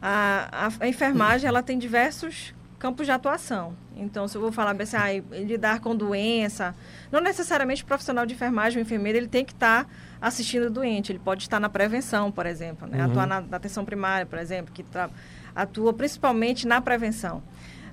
[0.00, 3.74] A, a, a enfermagem, ela tem diversos campos de atuação.
[3.96, 6.74] Então, se eu vou falar assim, ah, lidar com doença,
[7.10, 9.88] não necessariamente o profissional de enfermagem, o enfermeiro, ele tem que estar
[10.20, 11.10] assistindo o doente.
[11.10, 12.98] Ele pode estar na prevenção, por exemplo, né?
[12.98, 13.10] Uhum.
[13.10, 14.84] Atuar na, na atenção primária, por exemplo, que
[15.54, 17.42] atua principalmente na prevenção.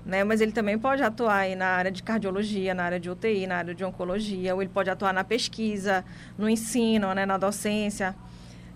[0.05, 0.23] Né?
[0.23, 3.55] Mas ele também pode atuar aí na área de cardiologia, na área de UTI, na
[3.57, 6.05] área de oncologia, ou ele pode atuar na pesquisa,
[6.37, 7.25] no ensino, né?
[7.25, 8.15] na docência.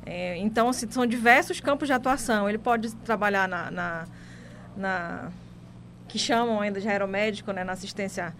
[0.07, 2.49] É, então, assim, são diversos campos de atuação.
[2.49, 4.07] Ele pode trabalhar na, na,
[4.75, 5.29] na-
[6.09, 7.63] que chamam ainda de aeromédico, né?
[7.63, 8.33] na assistência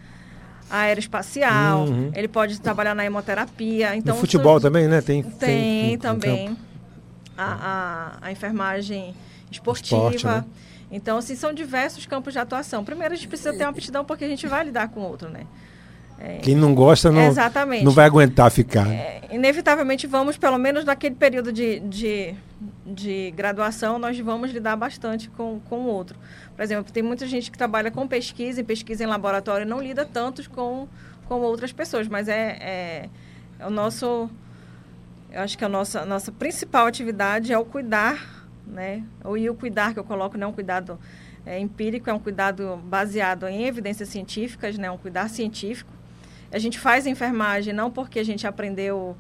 [0.70, 1.86] aeroespacial.
[1.86, 2.12] Uhum.
[2.14, 3.96] Ele pode trabalhar na hemoterapia.
[3.96, 5.02] Então, no futebol também, né?
[5.02, 6.58] Tem, tem, um também
[7.38, 9.16] a, a, a enfermagem
[9.50, 10.14] esportiva.
[10.14, 10.46] Esporte, né?
[10.92, 12.84] Então, assim, são diversos campos de atuação.
[12.84, 15.30] Primeiro, a gente precisa ter uma aptidão porque a gente vai lidar com o outro,
[15.30, 15.46] né?
[16.42, 17.84] Quem não gosta não, Exatamente.
[17.84, 18.88] não vai aguentar ficar.
[18.90, 22.36] É, inevitavelmente, vamos, pelo menos naquele período de, de,
[22.86, 26.18] de graduação, nós vamos lidar bastante com, com o outro.
[26.60, 30.06] Por exemplo, tem muita gente que trabalha com pesquisa, e pesquisa em laboratório, não lida
[30.06, 30.90] tanto com,
[31.26, 33.10] com outras pessoas, mas é, é,
[33.58, 34.30] é o nosso...
[35.32, 39.06] Eu acho que a nossa, nossa principal atividade é o cuidar, né?
[39.24, 41.00] O, e o cuidar que eu coloco não é um cuidado
[41.46, 44.92] é, empírico, é um cuidado baseado em evidências científicas, né?
[44.92, 45.94] Um cuidar científico.
[46.52, 49.16] A gente faz enfermagem não porque a gente aprendeu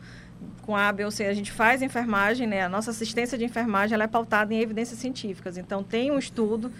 [0.61, 2.61] com A, B ou a gente faz enfermagem, né?
[2.61, 5.57] A nossa assistência de enfermagem ela é pautada em evidências científicas.
[5.57, 6.71] Então, tem um estudo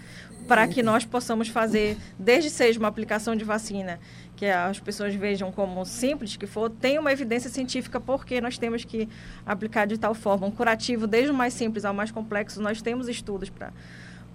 [0.46, 4.00] para que nós possamos fazer, desde seja uma aplicação de vacina,
[4.36, 8.84] que as pessoas vejam como simples que for, tem uma evidência científica porque nós temos
[8.84, 9.08] que
[9.44, 10.46] aplicar de tal forma.
[10.46, 13.50] Um curativo, desde o mais simples ao mais complexo, nós temos estudos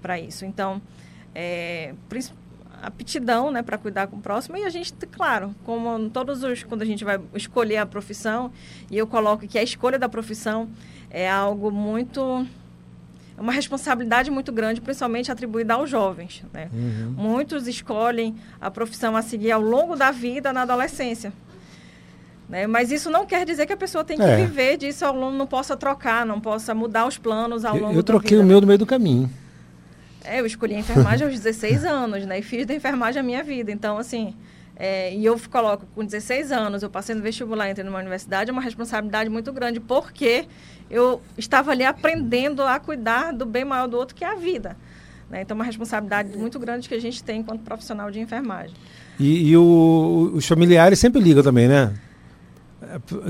[0.01, 0.45] para isso.
[0.45, 0.81] Então,
[1.33, 1.93] é,
[2.81, 4.57] aptidão né, para cuidar com o próximo.
[4.57, 6.63] E a gente, claro, como todos os.
[6.63, 8.51] Quando a gente vai escolher a profissão,
[8.89, 10.69] e eu coloco que a escolha da profissão
[11.09, 12.45] é algo muito.
[13.37, 16.43] É uma responsabilidade muito grande, principalmente atribuída aos jovens.
[16.53, 16.69] Né?
[16.73, 17.13] Uhum.
[17.17, 21.33] Muitos escolhem a profissão a seguir ao longo da vida na adolescência.
[22.47, 22.65] Né?
[22.65, 24.37] Mas isso não quer dizer que a pessoa tem que é.
[24.37, 27.97] viver disso ao longo, não possa trocar, não possa mudar os planos ao longo eu,
[27.97, 29.29] eu troquei o meu no meio do caminho.
[30.27, 32.39] É, eu escolhi a enfermagem aos 16 anos, né?
[32.39, 33.71] E fiz da enfermagem a minha vida.
[33.71, 34.33] Então, assim,
[34.75, 38.53] é, e eu coloco, com 16 anos, eu passei no vestibular, entrei numa universidade, é
[38.53, 40.45] uma responsabilidade muito grande, porque
[40.89, 44.75] eu estava ali aprendendo a cuidar do bem maior do outro, que é a vida.
[45.29, 45.41] Né?
[45.41, 48.75] Então, é uma responsabilidade muito grande que a gente tem enquanto profissional de enfermagem.
[49.19, 51.93] E, e o, os familiares sempre ligam também, né?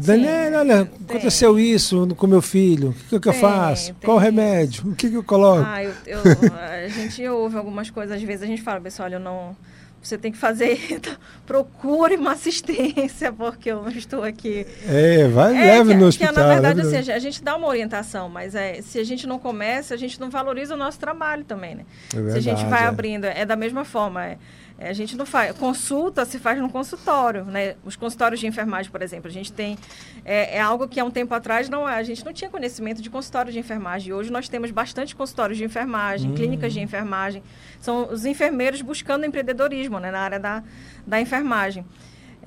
[0.02, 1.18] Daniela, olha, tem.
[1.18, 3.88] aconteceu isso com meu filho, o que, que eu faço?
[3.88, 4.90] Tem Qual o remédio?
[4.90, 5.64] O que, que eu coloco?
[5.66, 6.22] Ah, eu, eu,
[6.86, 9.56] a gente ouve algumas coisas, às vezes a gente fala, pessoal, olha, eu não.
[10.02, 11.02] Você tem que fazer,
[11.48, 14.68] procure uma assistência, porque eu não estou aqui.
[14.88, 16.34] É, vai é, leve que, no hospital.
[16.34, 19.40] Que, na verdade, assim, a gente dá uma orientação, mas é, se a gente não
[19.40, 21.86] começa, a gente não valoriza o nosso trabalho também, né?
[22.14, 22.86] É verdade, se a gente vai é.
[22.86, 24.24] abrindo, é da mesma forma.
[24.24, 24.38] É, é,
[24.78, 25.58] a gente não faz.
[25.58, 27.76] Consulta se faz no consultório, né?
[27.86, 29.78] Os consultórios de enfermagem, por exemplo, a gente tem.
[30.24, 33.10] É, é, algo que há um tempo atrás não a gente não tinha conhecimento de
[33.10, 34.10] consultório de enfermagem.
[34.10, 36.36] E hoje nós temos bastante consultórios de enfermagem, hum.
[36.36, 37.42] clínicas de enfermagem.
[37.80, 40.12] São os enfermeiros buscando empreendedorismo né?
[40.12, 40.64] na área da,
[41.08, 41.86] da enfermagem.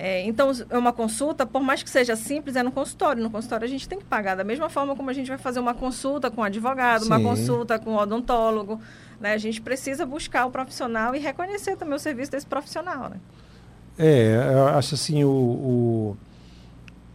[0.01, 3.21] É, então, é uma consulta, por mais que seja simples, é no consultório.
[3.21, 4.33] No consultório a gente tem que pagar.
[4.35, 7.07] Da mesma forma como a gente vai fazer uma consulta com um advogado, Sim.
[7.07, 8.79] uma consulta com um odontólogo.
[9.19, 9.33] Né?
[9.33, 13.09] A gente precisa buscar o profissional e reconhecer também o serviço desse profissional.
[13.09, 13.17] Né?
[13.97, 16.17] É, eu acho assim, o, o,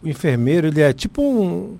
[0.03, 1.79] o enfermeiro, ele é tipo um,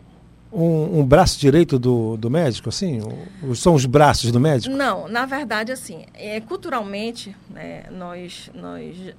[0.52, 3.00] um, um, braço direito do, do médico, assim?
[3.44, 4.76] O, são os braços do médico?
[4.76, 9.13] Não, na verdade, assim, é, culturalmente, né, nós, nós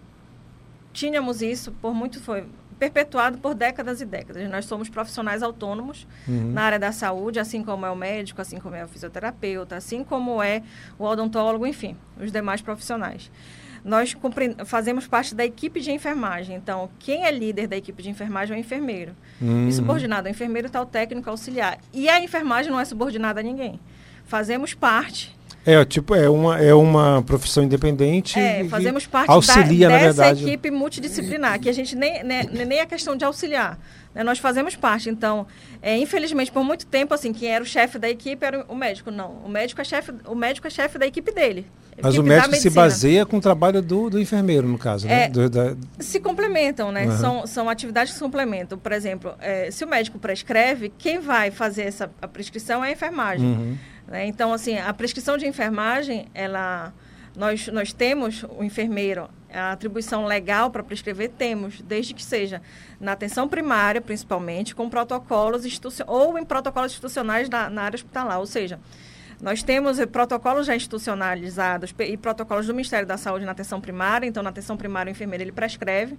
[0.96, 2.46] tínhamos isso por muito, foi
[2.78, 4.48] perpetuado por décadas e décadas.
[4.50, 6.52] Nós somos profissionais autônomos uhum.
[6.52, 10.02] na área da saúde, assim como é o médico, assim como é o fisioterapeuta, assim
[10.02, 10.62] como é
[10.98, 13.30] o odontólogo, enfim, os demais profissionais.
[13.84, 14.16] Nós
[14.64, 16.56] fazemos parte da equipe de enfermagem.
[16.56, 19.14] Então, quem é líder da equipe de enfermagem é o enfermeiro.
[19.40, 19.68] Uhum.
[19.68, 21.78] E subordinado ao enfermeiro está o técnico auxiliar.
[21.92, 23.78] E a enfermagem não é subordinada a ninguém.
[24.24, 28.38] Fazemos parte é, tipo, é uma, é uma profissão independente.
[28.38, 32.86] É, fazemos parte auxilia, da, dessa equipe multidisciplinar, que a gente nem, nem, nem é
[32.86, 33.76] questão de auxiliar.
[34.14, 34.22] Né?
[34.22, 35.10] Nós fazemos parte.
[35.10, 35.44] Então,
[35.82, 39.10] é, infelizmente, por muito tempo, assim, quem era o chefe da equipe era o médico.
[39.10, 41.66] Não, o médico é chefe, o médico é chefe da equipe dele.
[42.00, 45.24] Mas o médico se baseia com o trabalho do, do enfermeiro, no caso, né?
[45.24, 45.74] É, do, da...
[45.98, 47.06] Se complementam, né?
[47.06, 47.18] Uhum.
[47.18, 48.78] São, são atividades que se complementam.
[48.78, 52.92] Por exemplo, é, se o médico prescreve, quem vai fazer essa a prescrição é a
[52.92, 53.46] enfermagem.
[53.46, 53.76] Uhum.
[54.06, 54.26] Né?
[54.26, 56.92] Então, assim, a prescrição de enfermagem, ela,
[57.36, 62.62] nós, nós temos o enfermeiro, a atribuição legal para prescrever, temos, desde que seja
[63.00, 65.64] na atenção primária, principalmente, com protocolos
[66.06, 68.78] ou em protocolos institucionais na, na área hospitalar, ou seja,
[69.40, 74.26] nós temos protocolos já institucionalizados e protocolos do Ministério da Saúde na atenção primária.
[74.26, 76.16] Então, na atenção primária, o enfermeiro ele prescreve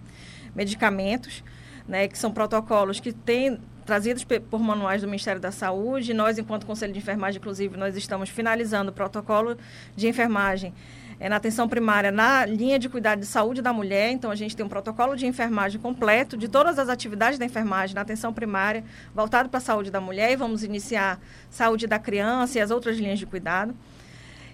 [0.56, 1.43] medicamentos,
[1.88, 6.13] né, que são protocolos que têm trazidos por manuais do Ministério da Saúde.
[6.13, 9.58] Nós, enquanto Conselho de Enfermagem, inclusive, nós estamos finalizando o protocolo
[9.95, 10.73] de enfermagem
[11.21, 14.12] é, na atenção primária, na linha de cuidado de saúde da mulher.
[14.12, 17.95] Então, a gente tem um protocolo de enfermagem completo de todas as atividades da enfermagem
[17.95, 18.84] na atenção primária,
[19.15, 20.34] voltado para a saúde da mulher.
[20.34, 21.19] E vamos iniciar
[21.50, 23.73] saúde da criança e as outras linhas de cuidado.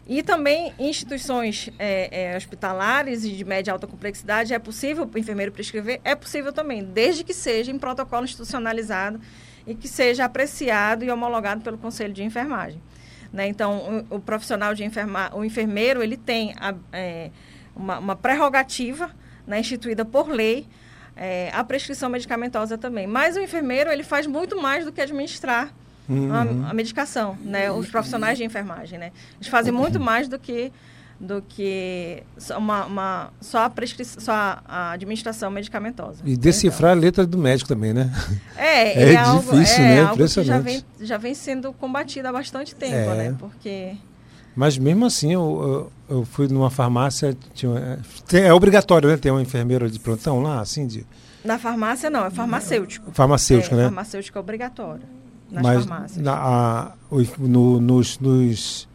[0.06, 5.18] E também instituições é, é, hospitalares e de média e alta complexidade, é possível o
[5.18, 6.02] enfermeiro prescrever?
[6.04, 9.20] É possível também, desde que seja em protocolo institucionalizado
[9.66, 12.82] e que seja apreciado e homologado pelo Conselho de Enfermagem.
[13.32, 13.48] Né?
[13.48, 17.32] Então, o, o, profissional de enfermagem, o enfermeiro, ele tem a, é,
[17.74, 19.10] uma, uma, prerrogativa
[19.48, 20.68] né, instituída por lei,
[21.16, 23.08] é, a prescrição medicamentosa também.
[23.08, 25.74] Mas o enfermeiro, ele faz muito mais do que administrar
[26.08, 26.32] uhum.
[26.66, 27.72] a, a, medicação, né?
[27.72, 29.12] Os profissionais de enfermagem, né?
[29.36, 30.72] Eles fazem muito mais do que
[31.20, 32.22] do que
[32.58, 36.22] uma, uma só a prescrição, só a administração medicamentosa.
[36.26, 37.02] E decifrar então.
[37.02, 38.12] a letra do médico também, né?
[38.58, 40.02] É, é, é algo, difícil, é, né?
[40.04, 43.16] Algo que já vem, já vem sendo combatido há bastante tempo, é.
[43.16, 43.36] né?
[43.40, 43.96] Porque
[44.56, 48.00] mas mesmo assim, eu, eu, eu fui numa farmácia, tinha,
[48.34, 49.18] é obrigatório, né?
[49.18, 51.06] Ter um enfermeiro de prontão lá, assim, de
[51.44, 53.12] Na farmácia não, é farmacêutico.
[53.12, 53.84] Farmacêutico, é, né?
[53.86, 55.04] Farmacêutico é obrigatório.
[55.54, 56.24] Nas Mas farmácias.
[56.26, 56.92] na, a,
[57.38, 58.88] no- nos, nos,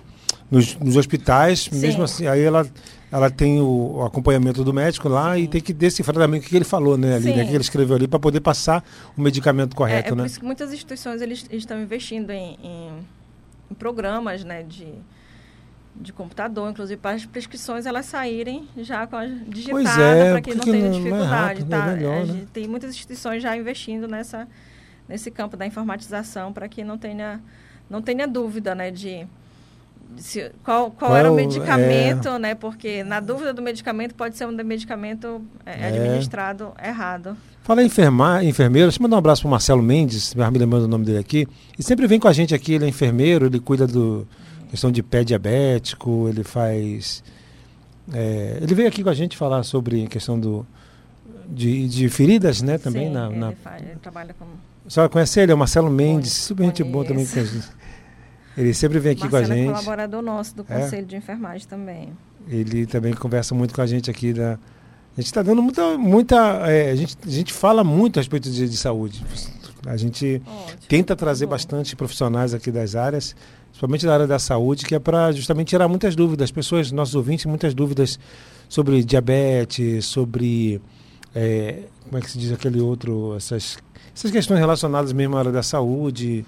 [0.50, 1.78] nos, nos hospitais, Sim.
[1.78, 2.66] mesmo assim, aí ela,
[3.12, 6.64] ela tem o, acompanhamento do médico lá e tem que decifrar também o que ele
[6.64, 7.14] falou, né?
[7.14, 7.36] Ali, Sim.
[7.36, 8.84] né, o que ele escreveu ali para poder passar
[9.16, 10.26] o medicamento É, correto, é por né?
[10.26, 13.06] isso que muitas instituições eles estão investindo em, em-
[13.70, 14.88] em programas né, de,
[15.94, 20.54] de computador, inclusive para as prescrições elas saírem já com as digitadas é, para que
[20.54, 21.30] não tenha não- não é dificuldade.
[21.60, 21.86] rápido, é tá?
[21.86, 22.42] melhor, A né?
[22.52, 24.48] Tem muitas instituições já investindo nessa,
[25.08, 27.40] nesse campo da informatização para que não tenha,
[27.88, 29.26] não tenha dúvida né, de,
[30.14, 32.54] de se- qual, qual, era o Qual medicamento, né?
[32.54, 35.86] Porque na dúvida do medicamento pode ser um medicamento é, É.
[35.88, 37.36] administrado errado.
[37.62, 40.84] Fala em enfermar, enfermeiro, deixa eu mandar um abraço para o Marcelo Mendes, me lembrando
[40.84, 41.46] o nome dele aqui.
[41.78, 44.26] E sempre vem com a gente aqui, ele é enfermeiro, ele cuida do
[44.70, 47.22] questão de pé diabético, ele faz.
[48.12, 50.66] é, ele veio aqui com a gente falar sobre a questão do,
[51.46, 52.78] de, de feridas, né?
[52.78, 54.46] Também Sim, na, ele, na- faz- ele trabalha com
[54.88, 55.52] A senhora conhece ele?
[55.52, 57.26] É o Marcelo Mendes, Conheço, super gente boa também.
[57.26, 57.52] conheço.
[57.52, 57.78] com a gente.
[58.56, 59.66] Ele sempre vem aqui Marcelo com a é gente.
[59.66, 60.80] colaborador nosso do É?
[60.80, 62.08] Conselho de Enfermagem também.
[62.48, 64.32] Ele também conversa muito com a gente aqui.
[64.32, 64.54] Da...
[64.54, 65.98] A gente está dando muita.
[65.98, 66.36] muita
[66.70, 69.22] é, a, gente, a gente fala muito a respeito de, de saúde.
[69.86, 70.78] A gente Ótimo.
[70.88, 71.50] tenta trazer Bom.
[71.50, 73.36] bastante profissionais aqui das áreas,
[73.68, 76.44] principalmente da área da saúde, que é para justamente tirar muitas dúvidas.
[76.44, 78.18] As pessoas, nossos ouvintes, muitas dúvidas
[78.68, 80.80] sobre diabetes, sobre.
[81.34, 83.36] é, como é que se diz aquele outro.
[83.36, 83.78] Essas,
[84.18, 86.44] essas questões relacionadas mesmo à área da saúde.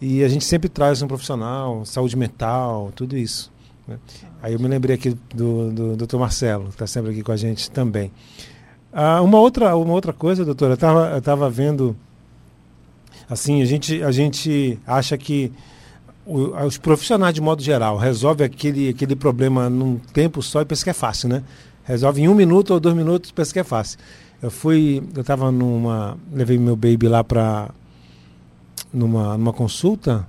[0.00, 3.52] E a gente sempre traz um profissional, saúde mental, tudo isso.
[3.86, 3.98] né?
[4.42, 6.16] Aí eu me lembrei aqui do, do, Dr.
[6.16, 8.10] Marcelo, que está sempre aqui com a gente também.
[8.92, 10.76] Ah, uma, outra, uma outra coisa, doutora,
[11.12, 11.96] eu estava vendo.
[13.30, 15.52] Assim, a gente, a gente acha que
[16.26, 20.90] os profissionais, de modo geral, resolvem aquele, aquele problema num tempo só e pensa que
[20.90, 21.44] é fácil, né?
[21.84, 23.98] Resolve em um minuto ou dois minutos, pensa que é fácil.
[24.42, 27.70] Eu fui, eu estava numa, levei meu baby lá para
[28.92, 30.26] numa, numa consulta,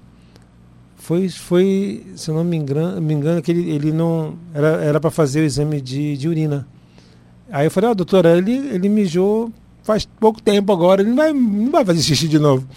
[0.97, 4.99] foi, foi, se eu não me engano, me engano que ele, ele não era era
[4.99, 6.67] para fazer o exame de, de urina.
[7.51, 11.33] Aí eu falei, ó, doutora, ele, ele mijou faz pouco tempo agora, ele não vai,
[11.33, 12.67] não vai fazer xixi de novo.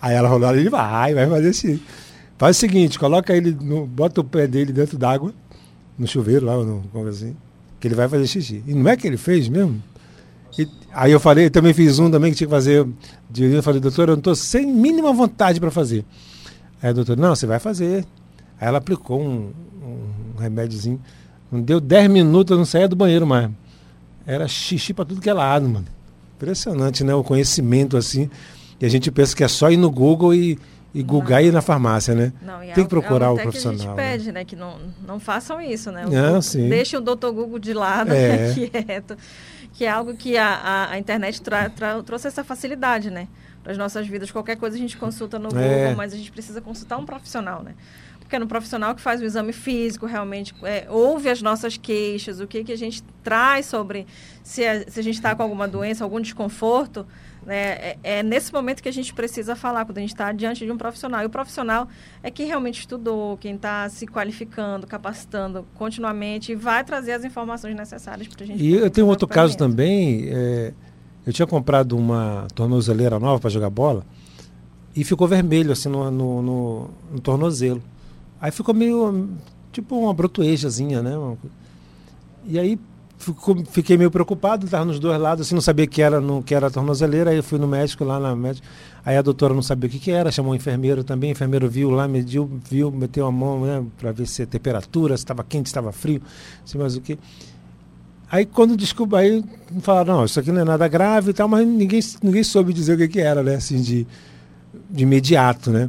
[0.00, 1.82] Aí ela falou, ele vai, vai fazer xixi.
[2.38, 5.34] Faz o seguinte, coloca ele, no, bota o pé dele dentro d'água,
[5.98, 7.36] no chuveiro lá, no, como assim,
[7.78, 8.62] que ele vai fazer xixi.
[8.66, 9.82] E não é que ele fez mesmo?
[10.58, 12.86] E- aí eu falei, também fiz um também que tinha que fazer
[13.30, 13.58] de urina.
[13.58, 16.04] Eu falei, doutora, eu não estou sem mínima vontade para fazer.
[16.82, 18.04] Aí a doutora, não, você vai fazer.
[18.60, 21.00] Aí ela aplicou um, um remédiozinho.
[21.50, 23.50] Não deu 10 minutos, eu não saía do banheiro mais.
[24.26, 25.86] Era xixi para tudo que é lado, mano.
[26.36, 27.14] Impressionante, né?
[27.14, 28.30] O conhecimento assim.
[28.80, 30.58] E a gente pensa que é só ir no Google e,
[30.94, 32.32] e googar e ir na farmácia, né?
[32.44, 34.12] Não, e Tem que algo- procurar o profissional, Que a né?
[34.12, 34.44] gente pede, né?
[34.44, 36.06] Que não, não façam isso, né?
[36.06, 36.68] O- Não, sim.
[36.68, 38.52] Deixem o doutor Google de lado, É.
[38.54, 39.16] quieto.
[39.74, 43.28] Que é algo que a, a, a internet tra- tra- trouxe essa facilidade, né?
[43.62, 44.30] Para as nossas vidas.
[44.30, 45.50] Qualquer coisa a gente consulta no É.
[45.80, 47.74] Google, mas a gente precisa consultar um profissional, né?
[48.20, 52.40] Porque é no profissional que faz o exame físico, realmente é, ouve as nossas queixas,
[52.40, 54.06] o que, que a gente traz sobre
[54.42, 57.06] se a, se a gente está com alguma doença, algum desconforto.
[57.46, 57.56] Né?
[57.56, 60.70] É, é nesse momento que a gente precisa falar, quando a gente está diante de
[60.72, 61.22] um profissional.
[61.22, 61.88] E o profissional
[62.22, 67.76] é quem realmente estudou, quem está se qualificando, capacitando continuamente e vai trazer as informações
[67.76, 68.62] necessárias para a gente.
[68.64, 70.26] E eu tenho outro caso também.
[70.28, 70.72] é,
[71.26, 74.04] eu tinha comprado uma tornozeleira nova para jogar bola
[74.94, 77.82] e ficou vermelho assim no, no, no- no tornozelo.
[78.40, 79.30] Aí ficou meio
[79.72, 81.12] tipo uma brotoejazinha, né?
[82.46, 82.78] E aí
[83.70, 86.66] fiquei meio preocupado, estava nos dois lados, assim, não sabia que era no que era
[86.66, 88.66] a tornozeleira, aí eu fui no médico lá na médica.
[89.04, 91.68] Aí a doutora não sabia o que, que era, chamou o enfermeiro também, o enfermeiro
[91.68, 95.42] viu lá, mediu, viu, meteu a mão, né, para ver se a temperatura, se estava
[95.44, 96.20] quente, se estava frio,
[96.64, 97.18] sei mais o que.
[98.30, 99.44] Aí quando descobriu, aí
[99.80, 102.94] falaram, não, isso aqui não é nada grave e tal, mas ninguém, ninguém soube dizer
[102.94, 103.56] o que, que era, né?
[103.56, 104.06] Assim, de,
[104.90, 105.88] de imediato, né?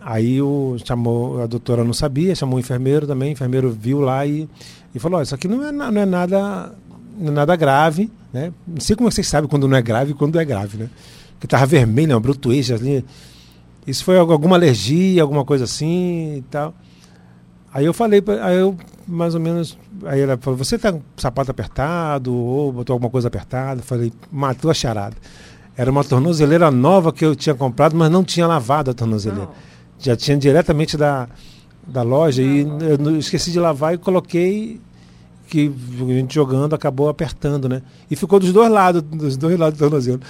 [0.00, 4.24] Aí o, chamou, a doutora não sabia, chamou o enfermeiro também, o enfermeiro viu lá
[4.26, 4.48] e,
[4.94, 6.72] e falou, "Ó, isso aqui não é, não é nada
[7.18, 8.50] não é nada grave, né?
[8.66, 10.78] Não sei como é que vocês sabem quando não é grave e quando é grave,
[10.78, 10.88] né?
[11.34, 13.04] Porque tava vermelho, uma brotoeja ali.
[13.86, 16.74] Isso foi algu- alguma alergia, alguma coisa assim e tal.
[17.72, 18.74] Aí eu falei, aí eu
[19.06, 23.28] mais ou menos, aí ela falou, você tá com sapato apertado ou botou alguma coisa
[23.28, 23.80] apertada?
[23.80, 25.16] Eu falei, matou a charada.
[25.76, 29.44] Era uma tornozeleira nova que eu tinha comprado, mas não tinha lavado a tornozeleira.
[29.46, 29.69] Não.
[30.00, 31.28] Já tinha diretamente da,
[31.86, 34.80] da loja e eu esqueci de lavar e coloquei
[35.46, 35.70] que
[36.00, 37.82] a gente jogando acabou apertando, né?
[38.10, 40.20] E ficou dos dois lados, dos dois lados do tornozelo.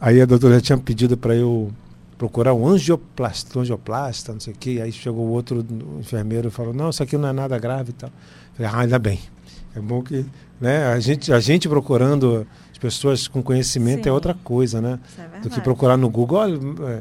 [0.00, 1.72] Aí a doutora já tinha pedido para eu
[2.18, 4.80] procurar um angioplasta, angioplasta, não sei o quê.
[4.82, 5.64] Aí chegou o outro
[5.96, 8.10] o enfermeiro e falou: "Não, isso aqui não é nada grave e tal".
[8.54, 9.18] Falei: "Ah, ainda bem.
[9.74, 10.24] É bom que,
[10.60, 12.46] né, a gente a gente procurando
[12.84, 14.10] pessoas com conhecimento é Sim.
[14.10, 15.00] outra coisa, né?
[15.36, 17.00] É Do que procurar no Google, olha, é,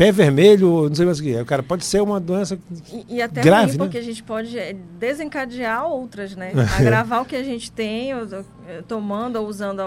[0.00, 1.42] pé vermelho, não sei mais o que é.
[1.42, 2.58] O cara pode ser uma doença
[2.90, 3.84] E, e até grave, ruim, né?
[3.84, 6.52] porque a gente pode eh, desencadear outras, né?
[6.80, 9.82] Agravar o que a gente tem, ou- ou, eh, tomando ou usando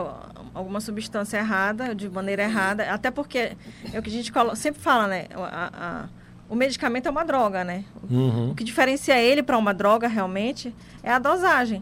[0.54, 2.84] alguma substância errada, de maneira errada.
[2.92, 3.54] Até porque
[3.92, 5.26] é o que a gente sempre fala, né?
[5.36, 6.06] A- a-
[6.48, 7.84] o medicamento é uma droga, né?
[8.08, 8.52] Uhum.
[8.52, 11.82] O que diferencia ele para uma droga realmente é a dosagem.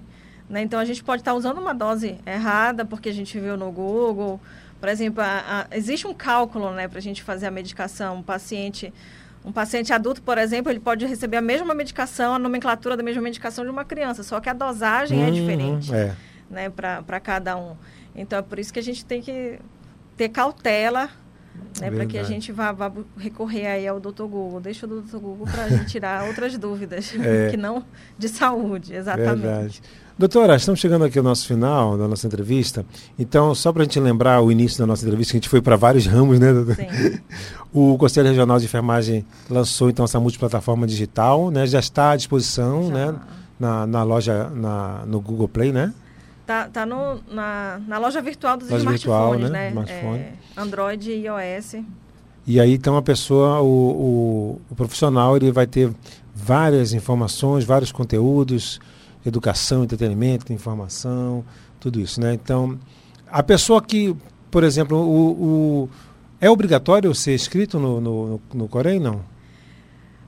[0.50, 0.62] Né?
[0.62, 4.40] Então a gente pode estar usando uma dose errada porque a gente viu no Google.
[4.82, 8.18] Por exemplo, a- a- existe um cálculo né, para a gente fazer a medicação.
[8.18, 8.92] Um paciente,
[9.46, 13.22] um paciente adulto, por exemplo, ele pode receber a mesma medicação, a nomenclatura da mesma
[13.22, 16.14] medicação de uma criança, só que a dosagem é Uhum, diferente É.
[16.50, 17.76] né, para cada um.
[18.16, 19.60] Então é por isso que a gente tem que
[20.18, 21.10] ter cautela
[21.80, 24.24] né, para que a gente vá, vá recorrer aí ao Dr.
[24.24, 24.60] Google.
[24.62, 25.18] Deixa o Dr.
[25.18, 27.50] Google para a gente tirar outras dúvidas, É.
[27.52, 27.86] que não
[28.18, 29.42] de saúde, exatamente.
[29.42, 29.82] Verdade.
[30.18, 32.86] Doutora, estamos chegando aqui ao nosso final da nossa entrevista.
[33.18, 35.62] Então, só para a gente lembrar o início da nossa entrevista, que a gente foi
[35.62, 36.76] para vários ramos, né, doutora?
[36.76, 37.20] Sim.
[37.74, 41.66] O Conselho Regional de Enfermagem lançou então essa multiplataforma digital, né?
[41.66, 42.94] Já está à disposição, Já.
[42.94, 43.20] né?
[43.58, 45.94] Na, na loja, na, no Google Play, né?
[46.46, 49.60] Tá, tá no, na, na loja virtual dos Loja virtual, smartphones, né?
[49.60, 49.70] né?
[49.70, 50.20] Smartphone.
[50.20, 51.76] É, Android e iOS.
[52.46, 55.90] E aí então a pessoa, o, o, o profissional, ele vai ter
[56.36, 58.82] várias informações, vários conteúdos,
[59.26, 61.44] educação, entretenimento, informação,
[61.80, 62.34] tudo isso, né?
[62.34, 62.78] Então,
[63.30, 64.16] a pessoa que,
[64.50, 65.90] por exemplo, o, o-
[66.40, 69.22] é obrigatório ser inscrito no, no, no, Corém, não?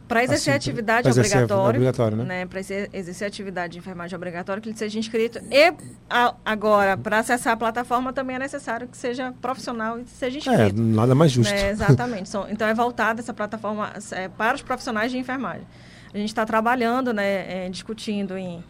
[0.07, 2.23] Para exercer Assim, atividade pra exercer- obrigatório, obrigatório, né?
[2.23, 2.45] né?
[2.45, 5.39] Para exercer atividade de enfermagem obrigatória, que ele seja inscrito.
[5.49, 5.73] E
[6.09, 10.39] a- agora, para acessar a plataforma, também é necessário que seja profissional e seja É,
[10.67, 10.81] inscrito.
[10.81, 11.51] nada mais justo.
[11.51, 11.69] né?
[11.71, 12.29] Exatamente.
[12.51, 15.65] Então é voltada essa plataforma é, para os profissionais de enfermagem.
[16.14, 18.64] A gente está trabalhando, né, é, discutindo em,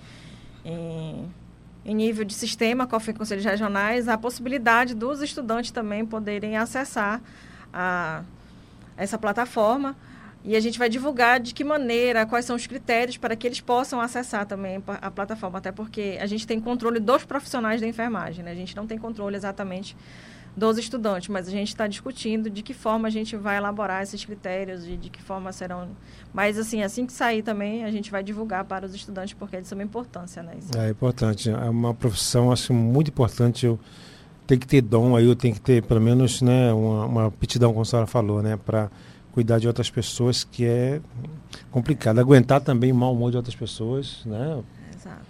[0.64, 1.30] em,
[1.86, 7.22] em nível de sistema com os conselhos regionais a possibilidade dos estudantes também poderem acessar
[7.74, 8.24] a,
[8.96, 9.96] essa plataforma.
[10.46, 13.62] E a gente vai divulgar de que maneira, quais são os critérios para que eles
[13.62, 18.44] possam acessar também a plataforma, até porque a gente tem controle dos profissionais da enfermagem,
[18.44, 18.52] né?
[18.52, 19.96] A gente não tem controle exatamente
[20.56, 24.24] dos estudantes, mas a gente está discutindo de que forma a gente vai elaborar esses
[24.24, 25.89] critérios e de que forma serão.
[26.32, 29.68] Mas assim, assim que sair também, a gente vai divulgar para os estudantes porque eles
[29.68, 30.54] são uma importância, né?
[30.60, 30.78] Isso.
[30.78, 31.49] É importante.
[31.49, 33.66] É uma profissão, acho muito importante.
[33.66, 33.80] Eu
[34.45, 37.72] tenho que ter dom aí, eu tenho que ter pelo menos né, uma, uma aptidão,
[37.72, 38.58] como a senhora falou, né?
[38.58, 38.91] Para
[39.32, 41.01] cuidar de outras pessoas, que é
[41.72, 42.20] complicado.
[42.20, 44.62] Aguentar também o mau humor de outras pessoas, né?
[44.95, 45.26] Exato.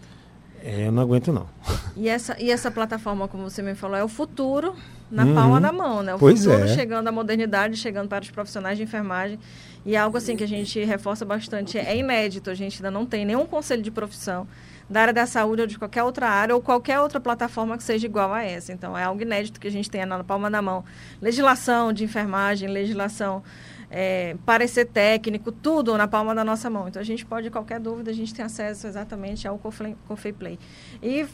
[0.62, 1.48] É, eu não aguento, não.
[1.96, 4.76] E essa, e essa plataforma, como você me falou, é o futuro
[5.14, 5.36] na Uhum.
[5.36, 6.16] palma da mão, né?
[6.16, 6.68] O Pois futuro é.
[6.68, 9.40] chegando à modernidade, chegando para os profissionais de enfermagem.
[9.86, 13.24] E algo assim que a gente reforça bastante, é inédito, a gente ainda não tem
[13.26, 14.48] nenhum conselho de profissão
[14.90, 18.06] da área da saúde ou de qualquer outra área ou qualquer outra plataforma que seja
[18.06, 18.74] igual a essa.
[18.74, 20.84] Então, é algo inédito que a gente tenha na palma da mão.
[21.22, 23.44] Legislação de enfermagem, legislação,
[23.90, 26.88] é, parecer técnico, tudo na palma da nossa mão.
[26.88, 30.60] Então, a gente pode, qualquer dúvida, a gente tem acesso exatamente ao Cofei Play.
[31.02, 31.26] E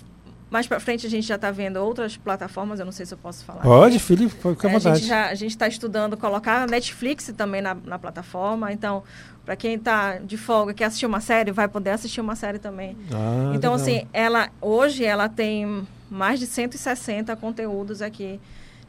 [0.50, 3.18] mais para frente a gente já está vendo outras plataformas, eu não sei se eu
[3.18, 3.62] posso falar.
[3.62, 5.14] Pode, Felipe, fica à É, a vontade.
[5.14, 8.72] a gente está estudando colocar a Netflix também na, na plataforma.
[8.72, 9.04] Então,
[9.46, 12.96] para quem está de folga quer assistir uma série, vai poder assistir uma série também.
[13.12, 13.76] Ah, então, legal.
[13.76, 18.40] assim, ela hoje ela tem mais de 160 conteúdos aqui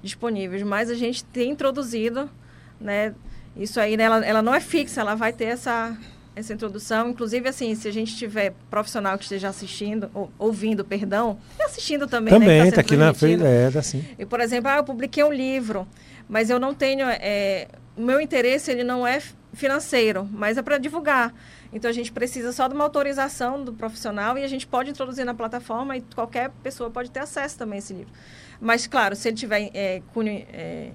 [0.02, 2.28] disponíveis, mas a gente tem introduzido,
[2.80, 3.14] né?
[3.56, 5.94] Isso aí, né, ela, ela não é fixa, ela vai ter essa
[6.34, 11.38] essa introdução, inclusive assim, se a gente tiver profissional que esteja assistindo, ou, ouvindo, perdão,
[11.58, 13.44] e assistindo também, né, Também, tá está sendo aqui na frente.
[13.44, 14.04] É, tá assim.
[14.18, 15.86] E, por exemplo, ah, eu publiquei um livro,
[16.28, 17.06] mas eu não tenho.
[17.08, 19.20] é, o meu interesse ele não é
[19.52, 21.34] financeiro, mas é para divulgar.
[21.72, 25.24] Então a gente precisa só de uma autorização do profissional e a gente pode introduzir
[25.24, 28.12] na plataforma e qualquer pessoa pode ter acesso também a esse livro.
[28.60, 30.90] Mas, claro, se ele tiver é, cunho, é,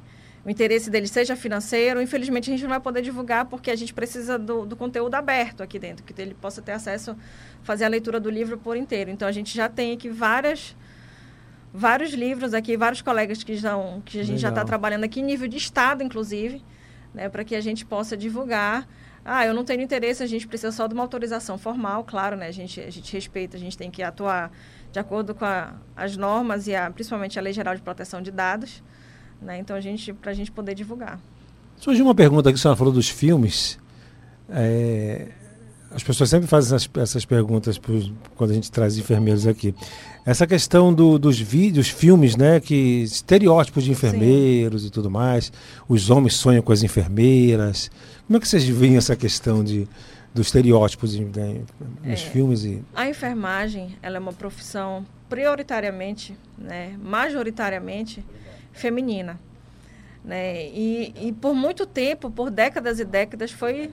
[0.45, 3.93] o interesse dele seja financeiro, infelizmente a gente não vai poder divulgar porque a gente
[3.93, 7.17] precisa do, do conteúdo aberto aqui dentro, que ele possa ter acesso,
[7.63, 9.09] fazer a leitura do livro por inteiro.
[9.09, 10.75] Então a gente já tem aqui várias
[11.73, 14.67] vários livros aqui, vários colegas que, estão, que a gente já está Legal.
[14.67, 16.63] trabalhando aqui, nível de estado, inclusive,
[17.13, 18.87] né, para que a gente possa divulgar.
[19.25, 22.47] Ah, eu não tenho interesse, a gente precisa só de uma autorização formal, claro, né?
[22.47, 24.51] A gente, a gente respeita, a gente tem que atuar
[24.91, 28.31] de acordo com a, as normas e a, principalmente a Lei Geral de Proteção de
[28.31, 28.81] Dados,
[29.41, 29.59] né?
[29.59, 31.19] Então, a gente, para a gente poder divulgar.
[31.77, 33.77] Surgiu uma pergunta aqui, a senhora falou dos filmes.
[34.49, 35.27] É,
[35.91, 39.73] as pessoas sempre fazem essas, essas perguntas pros- quando a gente traz enfermeiros aqui.
[40.25, 42.59] Essa questão do- dos vídeos, filmes, né?
[42.59, 45.51] Que estereótipos de enfermeiros e tudo mais.
[45.87, 47.89] Os homens sonham com as enfermeiras.
[48.27, 49.87] Como é que vocês veem essa questão de,
[50.33, 51.61] dos estereótipos né,
[52.03, 52.15] nos É.
[52.15, 58.23] filmes e A enfermagem, ela é uma profissão prioritariamente, né, majoritariamente
[58.75, 59.39] feminina.
[60.23, 60.67] Né?
[60.67, 63.91] E, e por muito tempo, por décadas e décadas, foi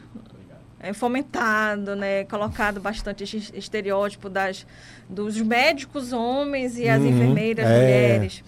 [0.80, 4.66] é, fomentado, né, colocado bastante esse estereótipo das,
[5.08, 7.78] dos médicos homens e as Uhum, enfermeiras é.
[7.80, 8.44] mulheres.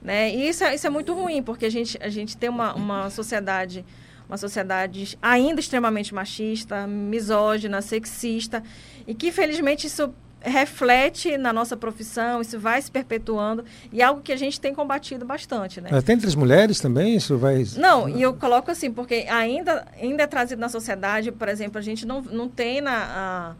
[0.00, 0.34] Né?
[0.34, 3.10] E isso, é- isso é muito ruim, porque a gente, a gente tem uma, uma
[3.10, 3.84] sociedade
[4.26, 8.62] uma sociedade ainda extremamente machista, misógina, sexista,
[9.06, 10.14] e que infelizmente isso
[10.44, 14.74] reflete na nossa profissão, isso vai se perpetuando, e é algo que a gente tem
[14.74, 15.88] combatido bastante, né?
[15.92, 17.64] Até entre as mulheres também, isso vai.
[17.76, 21.82] Não, e eu coloco assim, porque ainda, ainda é trazido na sociedade, por exemplo, a
[21.82, 23.54] gente não, não tem na,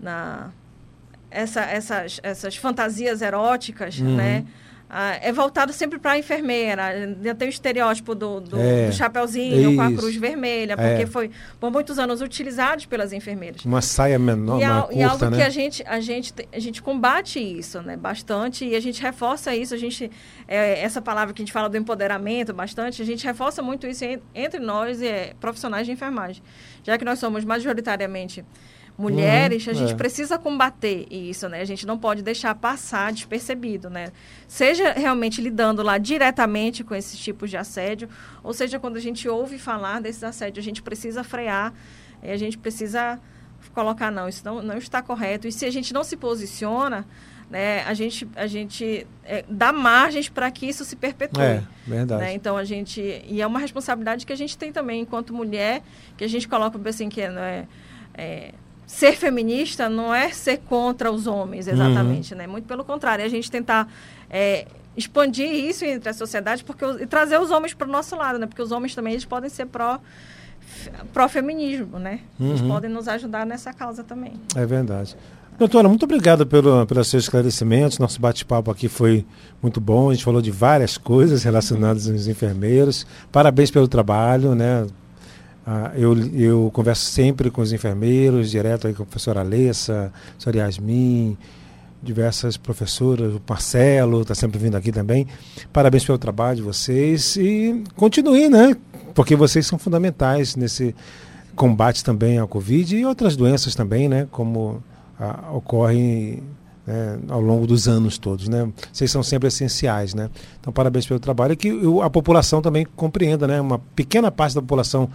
[0.00, 0.50] na
[1.30, 4.16] essa, essas, essas fantasias eróticas, Uhum.
[4.16, 4.44] né?
[4.94, 6.84] Ah, é voltado sempre para a enfermeira.
[6.84, 11.06] Ainda tem o estereótipo do, do, É, do chapeuzinho com a cruz vermelha, porque É.
[11.06, 13.64] foi por muitos anos utilizado pelas enfermeiras.
[13.64, 15.46] Uma saia menor, E, uma al- e algo curta, que né?
[15.46, 19.56] a gente, a, gente, te- a gente combate isso né, bastante e a gente reforça
[19.56, 19.72] isso.
[19.74, 20.10] A gente,
[20.46, 24.04] é, essa palavra que a gente fala do empoderamento bastante, a gente reforça muito isso
[24.04, 26.42] en- entre nós e é, profissionais de enfermagem.
[26.84, 28.44] Já que nós somos majoritariamente
[28.96, 29.96] mulheres, Uhum, a gente é.
[29.96, 31.60] precisa combater isso, né?
[31.60, 34.12] A gente não pode deixar passar despercebido, né?
[34.46, 38.08] Seja realmente lidando lá diretamente com esses tipos de assédio,
[38.42, 41.72] ou seja, quando a gente ouve falar desses assédios, a gente precisa frear,
[42.22, 43.18] a gente precisa
[43.74, 45.46] colocar, não, isso não, não está correto.
[45.48, 47.06] E se a gente não se posiciona,
[47.50, 51.42] né, a gente, a gente é, dá margens para que isso se perpetue.
[51.42, 52.22] É, verdade.
[52.22, 52.34] Né?
[52.34, 55.82] Então a gente e é uma responsabilidade que a gente tem também enquanto mulher,
[56.16, 57.66] que a gente coloca assim que não é,
[58.14, 58.54] é,
[58.94, 62.46] ser feminista não é ser contra os homens exatamente, né?
[62.46, 63.88] Muito pelo contrário, é a gente tentar
[64.30, 64.66] é,
[64.96, 68.46] expandir isso entre a sociedade porque e trazer os homens para o nosso lado, né?
[68.46, 69.98] Porque os homens também eles podem ser pró
[71.12, 72.20] pró feminismo, né?
[72.40, 72.68] Eles Uhum.
[72.68, 74.34] podem nos ajudar nessa causa também.
[74.54, 75.16] É verdade.
[75.58, 77.98] Doutora, muito obrigado pelo, pelos seus esclarecimentos.
[77.98, 79.24] Nosso bate-papo aqui foi
[79.62, 80.10] muito bom.
[80.10, 83.06] A gente falou de várias coisas relacionadas aos enfermeiros.
[83.30, 84.86] Parabéns pelo trabalho, né?
[85.66, 90.30] Ah, eu, eu converso sempre com os enfermeiros, direto aí com a professora Alessa, a
[90.30, 91.36] professora Yasmin,
[92.02, 95.26] diversas professoras, o Marcelo está sempre vindo aqui também.
[95.72, 98.76] Parabéns pelo trabalho de vocês e continue, né?
[99.14, 100.94] Porque vocês são fundamentais nesse
[101.54, 104.26] combate também ao Covid e outras doenças também, né?
[104.32, 104.82] Como
[105.20, 106.42] ah, ocorrem
[106.84, 108.68] né, ao longo dos anos todos, né?
[108.92, 110.28] Vocês são sempre essenciais, né?
[110.60, 111.70] Então, parabéns pelo trabalho e que
[112.02, 113.60] a população também compreenda, né?
[113.60, 115.08] Uma pequena parte da população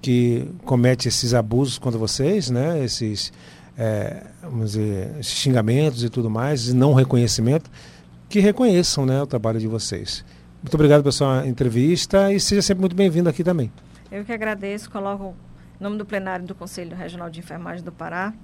[0.00, 2.82] que comete esses abusos contra vocês, né?
[2.82, 3.32] Esses,
[3.76, 7.70] é, vamos dizer, xingamentos e tudo mais, e não reconhecimento,
[8.28, 10.24] que reconheçam, né, o trabalho de vocês.
[10.62, 13.72] Muito obrigado pela sua entrevista e seja sempre muito bem-vindo aqui também.
[14.10, 15.34] Eu que agradeço, coloco
[15.80, 18.34] em nome do plenário do Conselho Regional de Enfermagem do Pará.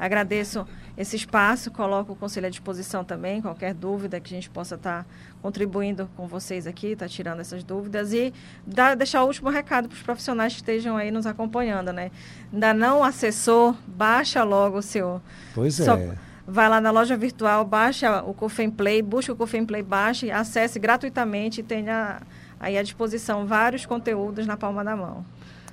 [0.00, 4.76] Agradeço esse espaço, coloco o Conselho à disposição também, qualquer dúvida que a gente possa
[4.76, 5.06] estar
[5.42, 8.32] contribuindo com vocês aqui, tá tirando essas dúvidas e
[8.66, 12.10] dar, deixar o último recado para os profissionais que estejam aí nos acompanhando, né?
[12.50, 15.20] Ainda não acessou, baixa logo o seu
[15.54, 16.14] Pois Só- é.
[16.46, 20.78] Vai lá na loja virtual, baixa o Cofem Play, busca o Cofem Play, baixe, acesse
[20.80, 22.22] gratuitamente e tenha
[22.58, 25.24] aí à disposição vários conteúdos na palma da mão.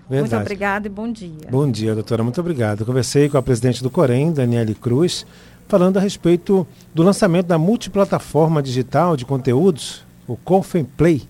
[0.09, 0.41] Muito Verdade.
[0.43, 1.31] obrigada e bom dia.
[1.49, 2.23] Bom dia, doutora.
[2.23, 2.85] Muito obrigado.
[2.85, 5.25] Conversei com a presidente do Corém, Daniele Cruz,
[5.67, 11.23] falando a respeito do lançamento da multiplataforma digital de conteúdos, o Confem Play,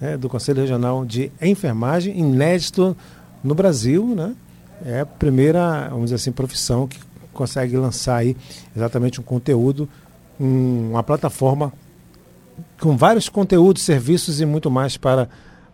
[0.00, 2.96] né, do Conselho Regional de Enfermagem, inédito
[3.42, 4.34] no Brasil, né?
[4.84, 6.98] É a primeira, vamos dizer assim, profissão que
[7.32, 8.36] consegue lançar aí
[8.76, 9.88] exatamente um conteúdo,
[10.40, 11.72] um- uma plataforma
[12.80, 15.28] com vários conteúdos, serviços e muito mais para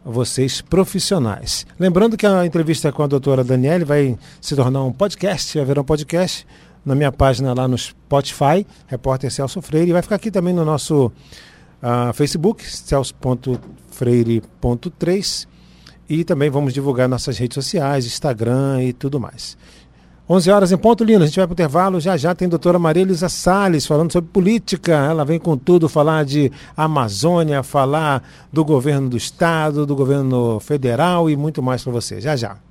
[0.04, 1.66] vocês profissionais.
[1.78, 5.84] Lembrando que a entrevista com a doutora Daniele vai se tornar um podcast, haverá um
[5.84, 6.46] podcast
[6.84, 10.64] na minha página lá no Spotify, repórter Celso Freire, e vai ficar aqui também no
[10.64, 11.12] nosso
[11.82, 15.46] ah, Facebook, celso.freire.3,
[16.08, 19.56] e também vamos divulgar nossas redes sociais, Instagram e tudo mais.
[20.32, 21.24] 11 horas em ponto, Lino.
[21.24, 22.00] A gente vai para o intervalo.
[22.00, 24.92] Já já tem a doutora Maria Elisa Salles falando sobre política.
[24.92, 28.22] Ela vem com tudo falar de Amazônia, falar
[28.52, 32.20] do governo do estado, do governo federal e muito mais para você.
[32.20, 32.69] Já já.